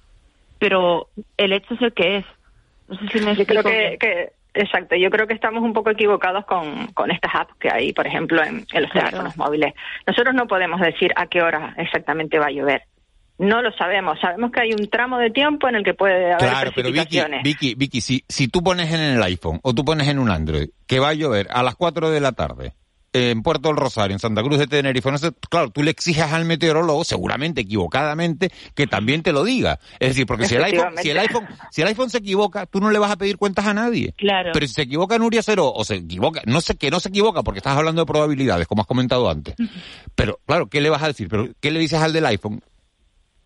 pero 0.60 1.08
el 1.38 1.54
hecho 1.54 1.74
es 1.76 1.82
el 1.82 1.94
que 1.94 2.18
es. 2.18 2.26
No 2.88 2.98
sé 2.98 3.08
si 3.08 3.26
me 3.26 3.32
explico. 3.32 3.64
creo 3.64 3.98
que, 3.98 4.34
Exacto, 4.58 4.96
yo 4.96 5.12
creo 5.12 5.28
que 5.28 5.34
estamos 5.34 5.62
un 5.64 5.74
poco 5.74 5.92
equivocados 5.92 6.46
con, 6.46 6.88
con 6.88 7.12
estas 7.12 7.34
apps 7.36 7.54
que 7.60 7.70
hay, 7.72 7.94
por 7.94 8.08
ejemplo, 8.08 8.44
en, 8.44 8.66
los 8.74 8.92
teléfonos 8.92 9.38
móviles. 9.38 9.74
Nosotros 10.08 10.34
no 10.34 10.48
podemos 10.48 10.82
decir 10.82 11.12
a 11.16 11.28
qué 11.28 11.42
hora 11.42 11.76
exactamente 11.78 12.40
va 12.40 12.48
a 12.48 12.52
llover. 12.52 12.84
No 13.38 13.62
lo 13.62 13.72
sabemos. 13.74 14.20
Sabemos 14.20 14.52
que 14.52 14.62
hay 14.62 14.72
un 14.72 14.90
tramo 14.90 15.20
de 15.20 15.30
tiempo 15.30 15.70
en 15.70 15.76
el 15.76 15.84
que 15.84 15.94
puede 15.94 16.34
haber 16.34 16.50
Claro, 16.50 16.72
pero 16.76 16.92
Vicky, 16.92 17.22
Vicky, 17.44 17.76
Vicky 17.76 18.02
si, 18.02 18.24
si 18.28 18.48
tú 18.48 18.64
pones 18.64 18.92
en 18.92 19.00
el 19.00 19.22
iPhone 19.22 19.60
o 19.62 19.76
tú 19.76 19.86
pones 19.86 20.08
en 20.08 20.18
un 20.18 20.32
Android 20.32 20.70
que 20.88 21.00
va 21.00 21.10
a 21.10 21.14
llover 21.14 21.48
a 21.52 21.62
las 21.62 21.76
4 21.76 22.10
de 22.10 22.20
la 22.20 22.32
tarde 22.32 22.74
en 23.18 23.44
Puerto 23.44 23.70
del 23.70 23.78
Rosario, 23.78 24.14
en 24.14 24.20
Santa 24.20 24.42
Cruz 24.42 24.60
de 24.60 24.68
Tenerife, 24.68 25.12
no 25.12 25.18
sé, 25.18 25.32
claro, 25.50 25.70
tú 25.70 25.84
le 25.84 25.92
exiges 25.92 26.32
al 26.32 26.46
meteorólogo, 26.46 27.04
seguramente 27.04 27.62
equivocadamente, 27.62 28.52
que 28.76 28.88
también 28.88 29.24
te 29.24 29.32
lo 29.32 29.44
diga. 29.44 29.80
Es 30.00 30.10
decir, 30.10 30.26
porque 30.26 30.48
si 30.48 30.56
el 30.56 30.64
iPhone, 30.64 30.94
si 31.02 31.10
el 31.10 31.20
iPhone, 31.20 31.48
si 31.72 31.82
el 31.82 31.88
iPhone 31.88 32.10
se 32.10 32.20
equivoca, 32.20 32.66
tú 32.66 32.80
no 32.80 32.92
le 32.92 33.00
vas 33.00 33.12
a 33.12 33.18
pedir 33.18 33.38
cuentas 33.38 33.66
a 33.66 33.74
nadie. 33.74 34.14
Claro. 34.18 34.52
Pero 34.54 34.68
si 34.68 34.74
se 34.74 34.84
equivoca 34.84 35.18
Nuria 35.18 35.42
Cero, 35.44 35.72
o 35.74 35.84
se 35.84 35.96
equivoca, 35.96 36.42
no 36.46 36.62
sé 36.62 36.76
que 36.76 36.92
no 36.92 37.00
se 37.00 37.10
equivoca, 37.10 37.44
porque 37.44 37.60
estás 37.60 37.78
hablando 37.78 38.02
de 38.02 38.06
probabilidades, 38.06 38.68
como 38.68 38.82
has 38.82 38.88
comentado 38.88 39.30
antes. 39.30 39.56
Pero, 40.16 40.40
claro, 40.46 40.68
¿qué 40.68 40.82
le 40.82 40.90
vas 40.90 41.04
a 41.04 41.08
decir? 41.08 41.28
Pero, 41.30 41.50
¿qué 41.60 41.72
le 41.72 41.80
dices 41.80 42.00
al 42.00 42.14
del 42.14 42.26
iPhone? 42.26 42.62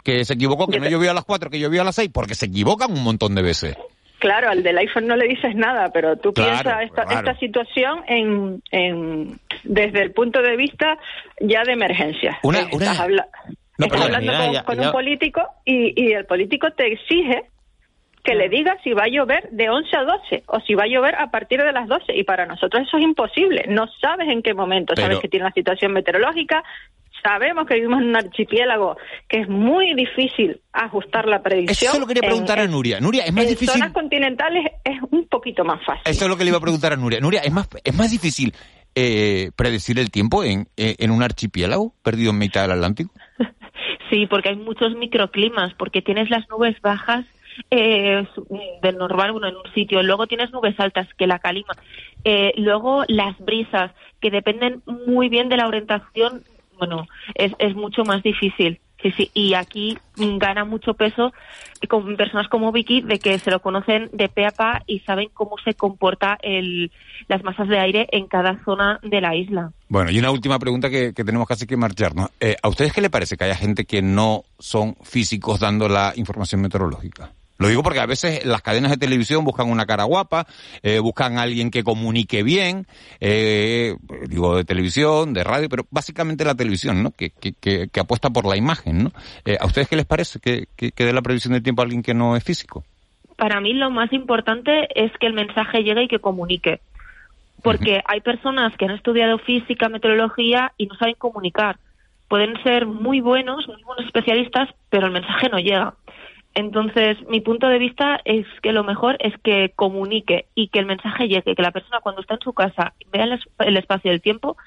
Que 0.04 0.26
se 0.26 0.34
equivocó, 0.34 0.68
que 0.68 0.80
no 0.80 0.90
llovió 0.90 1.12
a 1.12 1.14
las 1.14 1.26
4, 1.26 1.50
que 1.50 1.60
llovió 1.60 1.82
a 1.82 1.86
las 1.86 1.96
6, 1.96 2.10
porque 2.12 2.34
se 2.34 2.48
equivocan 2.48 2.92
un 2.92 3.04
montón 3.04 3.36
de 3.36 3.44
veces. 3.44 3.76
Claro, 4.22 4.50
al 4.52 4.62
del 4.62 4.78
iPhone 4.78 5.08
no 5.08 5.16
le 5.16 5.28
dices 5.28 5.56
nada, 5.56 5.90
pero 5.92 6.16
tú 6.16 6.32
piensas 6.32 6.84
esta, 6.84 7.02
esta 7.10 7.36
situación 7.40 8.04
en, 8.08 8.62
en, 8.70 9.40
desde 9.64 10.04
el 10.04 10.12
punto 10.12 10.44
de 10.44 10.56
vista 10.56 11.00
ya 11.40 11.64
de 11.64 11.74
emergencia. 11.74 12.38
Una, 12.44 12.60
estás, 12.60 13.00
hablando 13.00 13.24
con, 14.64 14.80
un 14.80 14.92
político 14.92 15.42
y, 15.66 16.00
y, 16.00 16.14
el 16.14 16.28
político 16.28 16.70
te 16.70 16.94
exige 16.94 17.46
que 18.24 18.36
le 18.36 18.48
digas 18.48 18.78
si 18.84 18.94
va 18.94 19.06
a 19.06 19.08
llover 19.08 19.50
de 19.50 19.72
11 19.72 19.98
a 19.98 20.04
12 20.04 20.44
o 20.46 20.60
si 20.60 20.76
va 20.76 20.84
a 20.84 20.88
llover 20.88 21.16
a 21.16 21.32
partir 21.32 21.60
de 21.64 21.72
las 21.72 21.88
12 21.88 22.16
y 22.16 22.24
para 22.24 22.46
nosotros 22.46 22.84
eso 22.88 22.98
es 22.98 23.04
imposible. 23.04 23.66
No 23.70 23.88
sabes 24.00 24.30
en 24.30 24.44
qué 24.44 24.54
momento, 24.54 24.96
sabes 24.96 25.18
que 25.18 25.30
tiene 25.30 25.48
una 25.48 25.54
situación 25.56 25.94
meteorológica, 25.94 26.64
sabemos 27.24 27.68
que 27.68 27.76
vivimos 27.76 28.02
en 28.02 28.10
un 28.10 28.16
archipiélago 28.16 28.98
que 29.28 29.42
es 29.42 29.50
muy 29.50 29.94
difícil 29.94 30.62
ajustar 30.74 31.28
la 31.28 31.42
predicción. 31.42 31.72
Eso 31.72 31.96
es 31.96 32.00
lo 32.00 32.08
que 32.08 32.14
quería 32.16 32.30
preguntar 32.30 32.60
a 32.60 32.68
Nuria. 32.68 33.00
Nuria, 33.00 33.24
es 33.24 33.34
más 33.34 33.48
difícil. 33.48 33.70
En 33.70 33.80
zonas 33.80 33.94
continentales 33.94 34.66
es 34.84 34.98
un 35.10 35.28
poquito 35.28 35.64
más 35.64 35.84
fácil. 35.86 36.04
Eso 36.06 36.26
es 36.26 36.30
lo 36.30 36.38
que 36.38 36.44
le 36.44 36.50
iba 36.50 36.58
a 36.58 36.62
preguntar 36.62 36.94
a 36.94 36.96
Nuria. 36.96 37.20
Nuria, 37.20 37.42
es 37.42 37.52
más, 37.52 37.68
es 37.84 37.96
más 37.96 38.12
difícil 38.12 38.54
eh, 38.96 39.52
predecir 39.56 40.00
el 40.00 40.12
tiempo 40.12 40.44
en, 40.44 40.68
eh, 40.78 40.96
en 41.00 41.12
un 41.12 41.24
archipiélago 41.24 41.94
perdido 42.04 42.32
en 42.32 42.38
mitad 42.38 42.64
del 42.64 42.72
Atlántico. 42.72 43.12
Sí, 44.10 44.28
porque 44.28 44.50
hay 44.50 44.58
muchos 44.58 44.94
microclimas, 44.94 45.74
porque 45.76 46.02
tienes 46.02 46.30
las 46.30 46.48
nubes 46.50 46.76
bajas 46.82 47.26
eh, 47.70 48.28
del 48.82 48.98
normal, 48.98 49.32
bueno, 49.32 49.48
en 49.48 49.56
un 49.56 49.74
sitio. 49.74 50.04
Luego 50.04 50.28
tienes 50.28 50.52
nubes 50.52 50.78
altas 50.80 51.08
que 51.18 51.28
la 51.28 51.40
calima. 51.40 51.74
Eh, 52.24 52.54
luego 52.58 53.04
las 53.08 53.38
brisas, 53.40 53.92
que 54.20 54.30
dependen 54.30 54.84
muy 54.86 55.30
bien 55.30 55.50
de 55.50 55.58
la 55.58 55.68
orientación 55.68 56.44
bueno, 56.82 57.08
es, 57.36 57.54
es 57.60 57.76
mucho 57.76 58.04
más 58.04 58.24
difícil. 58.24 58.80
Sí, 59.04 59.12
sí, 59.12 59.32
y 59.34 59.54
aquí 59.54 59.98
gana 60.15 60.63
mucho 60.65 60.94
peso 60.94 61.32
con 61.88 62.15
personas 62.17 62.48
como 62.48 62.72
Vicky 62.72 63.02
de 63.02 63.17
que 63.17 63.38
se 63.39 63.50
lo 63.50 63.60
conocen 63.60 64.10
de 64.13 64.30
pe 64.30 64.46
a 64.46 64.52
pa 64.52 64.84
y 64.86 65.00
saben 65.00 65.30
cómo 65.34 65.56
se 65.63 65.74
comporta 65.74 66.38
el, 66.41 66.91
las 67.28 67.44
masas 67.44 67.67
de 67.67 67.80
aire 67.80 68.08
en 68.12 68.28
cada 68.28 68.63
zona 68.63 69.00
de 69.02 69.22
la 69.22 69.36
isla. 69.36 69.72
Bueno, 69.89 70.12
y 70.12 70.20
una 70.20 70.32
última 70.32 70.60
pregunta 70.60 70.89
que, 70.89 71.13
que 71.13 71.24
tenemos 71.24 71.48
casi 71.48 71.65
que 71.65 71.78
marcharnos. 71.78 72.30
Eh, 72.39 72.56
¿A 72.62 72.67
ustedes 72.67 72.94
qué 72.94 73.02
le 73.02 73.10
parece 73.10 73.38
que 73.38 73.44
haya 73.44 73.56
gente 73.56 73.86
que 73.86 74.02
no 74.02 74.44
son 74.60 74.96
físicos 75.04 75.60
dando 75.60 75.88
la 75.88 76.13
información 76.15 76.62
meteorológica? 76.62 77.32
Lo 77.58 77.68
digo 77.68 77.84
porque 77.84 78.00
a 78.00 78.08
veces 78.08 78.44
las 78.44 78.64
cadenas 78.64 78.90
de 78.90 78.98
televisión 78.98 79.46
buscan 79.46 79.70
una 79.70 79.86
cara 79.86 80.04
guapa, 80.06 80.48
eh, 80.82 80.98
buscan 80.98 81.38
a 81.38 81.44
alguien 81.44 81.70
que 81.70 81.84
comunique 81.84 82.42
bien, 82.42 82.88
eh, 83.20 83.96
digo 84.28 84.58
de 84.58 84.66
televisión, 84.66 85.34
de 85.34 85.44
radio, 85.44 85.70
pero 85.70 85.86
básicamente 85.92 86.44
la 86.44 86.56
televisión, 86.56 87.04
¿no? 87.04 87.12
Que, 87.12 87.30
que, 87.30 87.54
que, 87.88 88.00
apuesta 88.00 88.32
por 88.32 88.48
la 88.48 88.58
imagen, 88.58 89.04
¿no? 89.04 89.12
Eh, 89.46 89.58
¿A 89.60 89.68
ustedes 89.68 89.88
qué 89.88 89.96
les 89.96 90.08
parece 90.08 90.40
que, 90.40 90.66
que, 90.76 90.92
dé 91.06 91.14
la 91.14 91.22
previsión 91.22 91.54
del 91.54 91.62
tiempo 91.62 91.84
a 91.84 91.86
alguien 91.86 92.02
que 92.02 92.16
no 92.16 92.36
es 92.36 92.44
físico? 92.44 92.84
Para 93.38 93.62
mí 93.62 93.74
lo 93.74 93.92
más 93.92 94.12
importante 94.12 94.88
es 94.96 95.12
que 95.20 95.28
el 95.28 95.34
mensaje 95.34 95.84
llegue 95.84 96.04
y 96.04 96.08
que 96.08 96.20
comunique. 96.20 96.80
Porque 97.62 98.02
hay 98.06 98.22
personas 98.22 98.76
que 98.76 98.86
han 98.86 98.92
estudiado 98.92 99.38
física, 99.38 99.88
meteorología 99.88 100.74
y 100.78 100.88
no 100.88 100.96
saben 100.96 101.14
comunicar. 101.16 101.78
Pueden 102.28 102.56
ser 102.64 102.88
muy 102.88 103.22
buenos, 103.22 103.68
muy 103.68 103.84
buenos 103.84 104.06
especialistas, 104.06 104.70
pero 104.90 105.06
el 105.06 105.14
mensaje 105.14 105.48
no 105.50 105.60
llega. 105.60 105.94
Entonces, 106.54 107.18
mi 107.30 107.40
punto 107.40 107.68
de 107.68 107.80
vista 107.80 108.20
es 108.26 108.46
que 108.62 108.74
lo 108.74 108.84
mejor 108.84 109.16
es 109.20 109.34
que 109.42 109.72
comunique 109.76 110.46
y 110.54 110.68
que 110.68 110.80
el 110.80 110.86
mensaje 110.86 111.30
llegue, 111.30 111.56
que 111.56 111.62
la 111.62 111.72
persona 111.72 112.02
cuando 112.02 112.22
está 112.22 112.34
en 112.34 112.42
su 112.42 112.54
casa 112.54 112.94
vea 113.12 113.26
el, 113.60 113.78
espacio 113.78 114.12
del 114.12 114.22
tiempo, 114.22 114.58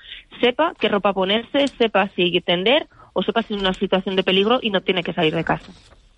sepa 0.40 0.72
qué 0.80 0.88
ropa 0.88 1.12
ponerse, 1.12 1.68
sepa 1.68 2.08
si 2.16 2.40
tender 2.40 2.86
o 3.12 3.22
sepa 3.22 3.42
si 3.42 3.54
es 3.54 3.60
una 3.60 3.74
situación 3.74 4.16
de 4.16 4.22
peligro 4.22 4.60
y 4.62 4.70
no 4.70 4.80
tiene 4.80 5.02
que 5.02 5.12
salir 5.12 5.34
de 5.34 5.44
casa. 5.44 5.70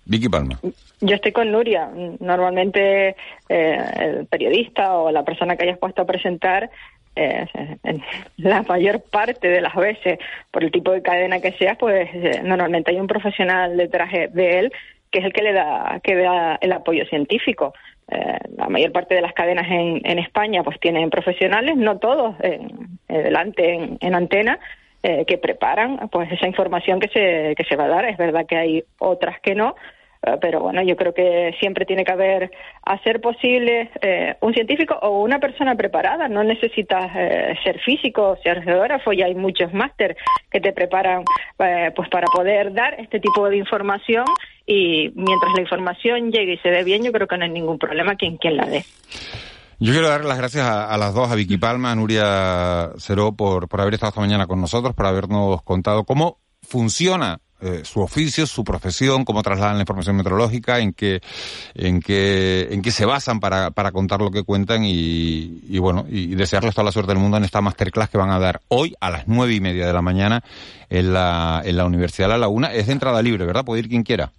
Vicky 0.05 0.29
Palma. 0.29 0.57
Yo 1.01 1.15
estoy 1.15 1.33
con 1.33 1.51
Nuria. 1.51 1.91
Normalmente 2.21 3.17
eh, 3.49 3.77
el 3.99 4.25
periodista 4.27 4.93
o 4.93 5.11
la 5.11 5.25
persona 5.25 5.57
que 5.57 5.65
hayas 5.65 5.79
puesto 5.79 6.01
a 6.01 6.05
presentar 6.05 6.69
eh, 7.17 7.45
la 8.37 8.61
mayor 8.63 9.01
parte 9.01 9.49
de 9.49 9.59
las 9.59 9.75
veces, 9.75 10.17
por 10.49 10.63
el 10.63 10.71
tipo 10.71 10.91
de 10.91 11.01
cadena 11.01 11.41
que 11.41 11.51
sea, 11.53 11.75
pues 11.75 12.09
eh, 12.13 12.41
normalmente 12.41 12.91
hay 12.91 13.01
un 13.01 13.07
profesional 13.07 13.75
detrás 13.75 14.11
de 14.11 14.59
él 14.59 14.71
que 15.17 15.21
es 15.21 15.25
el 15.25 15.33
que 15.33 15.41
le 15.41 15.53
da, 15.53 15.99
que 16.03 16.15
da 16.15 16.59
el 16.61 16.71
apoyo 16.71 17.03
científico. 17.05 17.73
Eh, 18.07 18.37
la 18.55 18.69
mayor 18.69 18.91
parte 18.91 19.15
de 19.15 19.21
las 19.21 19.33
cadenas 19.33 19.65
en, 19.67 20.01
en 20.03 20.19
España 20.19 20.61
pues 20.63 20.79
tienen 20.79 21.09
profesionales, 21.09 21.75
no 21.75 21.97
todos, 21.97 22.35
en, 22.41 22.99
delante 23.07 23.97
en, 23.99 24.15
antena, 24.15 24.59
eh, 25.01 25.25
que 25.25 25.39
preparan 25.39 26.07
pues 26.11 26.31
esa 26.31 26.45
información 26.45 26.99
que 26.99 27.07
se, 27.07 27.55
que 27.55 27.63
se 27.63 27.75
va 27.75 27.85
a 27.85 27.89
dar. 27.89 28.05
Es 28.05 28.17
verdad 28.17 28.45
que 28.45 28.57
hay 28.57 28.83
otras 28.99 29.39
que 29.41 29.55
no, 29.55 29.75
eh, 30.23 30.37
pero 30.41 30.59
bueno, 30.59 30.81
yo 30.81 30.95
creo 30.95 31.13
que 31.13 31.55
siempre 31.59 31.85
tiene 31.85 32.03
que 32.03 32.11
haber, 32.11 32.51
a 32.83 32.97
ser 33.03 33.21
posible, 33.21 33.89
eh, 34.01 34.35
un 34.41 34.53
científico 34.53 34.97
o 35.01 35.21
una 35.21 35.39
persona 35.39 35.75
preparada. 35.75 36.27
No 36.27 36.43
necesitas 36.43 37.11
eh, 37.15 37.55
ser 37.63 37.79
físico, 37.79 38.37
ser 38.43 38.63
geógrafo, 38.63 39.13
y 39.13 39.21
hay 39.21 39.35
muchos 39.35 39.73
máster 39.73 40.15
que 40.51 40.59
te 40.59 40.73
preparan 40.73 41.23
pues 41.57 42.09
para 42.09 42.27
poder 42.27 42.73
dar 42.73 42.99
este 42.99 43.19
tipo 43.19 43.49
de 43.49 43.57
información 43.57 44.25
y 44.67 45.09
mientras 45.15 45.53
la 45.55 45.61
información 45.61 46.29
llegue 46.29 46.53
y 46.53 46.57
se 46.57 46.69
dé 46.69 46.83
bien, 46.83 47.01
yo 47.01 47.11
creo 47.13 47.25
que 47.25 47.37
no 47.37 47.45
hay 47.45 47.49
ningún 47.51 47.79
problema 47.79 48.15
quien, 48.15 48.37
quien 48.37 48.57
la 48.57 48.65
dé. 48.65 48.85
Yo 49.79 49.93
quiero 49.93 50.09
dar 50.09 50.25
las 50.25 50.37
gracias 50.37 50.65
a, 50.65 50.97
las 50.97 51.13
dos, 51.13 51.31
a 51.31 51.35
Vicky 51.35 51.57
Palma, 51.57 51.91
a 51.91 51.95
Nuria 51.95 52.91
Ceró, 52.97 53.31
por, 53.31 53.67
por 53.67 53.79
haber 53.79 53.93
estado 53.93 54.09
esta 54.09 54.21
mañana 54.21 54.45
con 54.45 54.59
nosotros, 54.59 54.93
por 54.93 55.05
habernos 55.05 55.61
contado 55.63 56.03
cómo 56.03 56.39
funciona 56.61 57.39
eh, 57.61 57.81
su 57.83 58.01
oficio, 58.01 58.45
su 58.45 58.63
profesión, 58.63 59.23
cómo 59.23 59.41
trasladan 59.41 59.75
la 59.75 59.83
información 59.83 60.17
meteorológica, 60.17 60.79
en 60.79 60.93
qué, 60.93 61.21
en 61.73 62.01
qué, 62.01 62.67
en 62.71 62.81
qué 62.81 62.91
se 62.91 63.05
basan 63.05 63.39
para, 63.39 63.71
para 63.71 63.91
contar 63.91 64.19
lo 64.19 64.31
que 64.31 64.43
cuentan 64.43 64.83
y, 64.83 65.61
y 65.69 65.79
bueno, 65.79 66.05
y 66.09 66.35
desearles 66.35 66.75
toda 66.75 66.85
la 66.85 66.91
suerte 66.91 67.13
del 67.13 67.21
mundo 67.21 67.37
en 67.37 67.45
esta 67.45 67.61
masterclass 67.61 68.09
que 68.09 68.17
van 68.17 68.31
a 68.31 68.39
dar 68.39 68.61
hoy 68.67 68.95
a 68.99 69.11
las 69.11 69.27
nueve 69.27 69.53
y 69.53 69.61
media 69.61 69.87
de 69.87 69.93
la 69.93 70.01
mañana 70.01 70.43
en 70.89 71.13
la, 71.13 71.61
en 71.63 71.77
la 71.77 71.85
Universidad 71.85 72.27
de 72.27 72.33
La 72.33 72.39
Laguna. 72.39 72.73
Es 72.73 72.87
de 72.87 72.93
entrada 72.93 73.21
libre, 73.21 73.45
¿verdad? 73.45 73.63
Puede 73.63 73.81
ir 73.81 73.89
quien 73.89 74.03
quiera. 74.03 74.31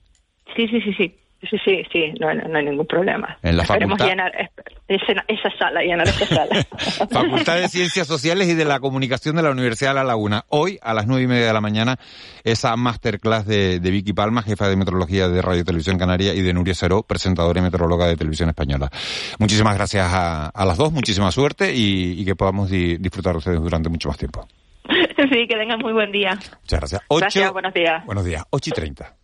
Sí, 0.58 0.66
sí, 0.66 0.80
sí, 0.80 0.92
sí. 0.94 1.14
Sí, 1.40 1.56
sí, 1.64 1.82
sí, 1.92 2.12
no, 2.18 2.34
no 2.34 2.58
hay 2.58 2.64
ningún 2.64 2.84
problema. 2.84 3.38
En 3.44 3.56
la 3.56 3.62
Esperemos 3.62 3.96
facultad... 3.96 4.06
llenar 4.08 4.50
esa, 4.88 5.24
esa, 5.28 5.56
sala, 5.56 5.82
llenar 5.82 6.08
esa 6.08 6.26
sala. 6.26 6.66
facultad 7.12 7.60
de 7.60 7.68
Ciencias 7.68 8.08
Sociales 8.08 8.48
y 8.48 8.54
de 8.54 8.64
la 8.64 8.80
Comunicación 8.80 9.36
de 9.36 9.44
la 9.44 9.52
Universidad 9.52 9.90
de 9.90 9.94
La 9.94 10.02
Laguna. 10.02 10.46
Hoy, 10.48 10.80
a 10.82 10.94
las 10.94 11.06
nueve 11.06 11.22
y 11.22 11.26
media 11.28 11.46
de 11.46 11.52
la 11.52 11.60
mañana, 11.60 11.96
esa 12.42 12.74
masterclass 12.74 13.46
de, 13.46 13.78
de 13.78 13.90
Vicky 13.92 14.14
Palma, 14.14 14.42
jefa 14.42 14.68
de 14.68 14.74
Meteorología 14.74 15.28
de 15.28 15.40
Radio 15.40 15.64
Televisión 15.64 15.96
Canaria, 15.96 16.34
y 16.34 16.42
de 16.42 16.52
Nuria 16.52 16.74
Ceró, 16.74 17.04
presentadora 17.04 17.60
y 17.60 17.62
meteoróloga 17.62 18.08
de 18.08 18.16
Televisión 18.16 18.48
Española. 18.48 18.90
Muchísimas 19.38 19.76
gracias 19.76 20.12
a, 20.12 20.48
a 20.48 20.64
las 20.64 20.76
dos, 20.76 20.92
muchísima 20.92 21.30
suerte 21.30 21.72
y, 21.72 22.20
y 22.20 22.24
que 22.24 22.34
podamos 22.34 22.68
di, 22.68 22.96
disfrutar 22.96 23.34
de 23.34 23.38
ustedes 23.38 23.60
durante 23.60 23.88
mucho 23.88 24.08
más 24.08 24.18
tiempo. 24.18 24.48
Sí, 25.30 25.46
que 25.46 25.56
tengan 25.56 25.78
muy 25.80 25.92
buen 25.92 26.10
día. 26.10 26.34
Muchas 26.34 26.80
gracias. 26.80 27.02
Gracias, 27.10 27.52
buenos 27.52 27.74
días. 27.74 28.04
Buenos 28.06 28.24
días, 28.24 28.44
ocho 28.50 28.70
y 28.70 28.72
treinta. 28.72 29.14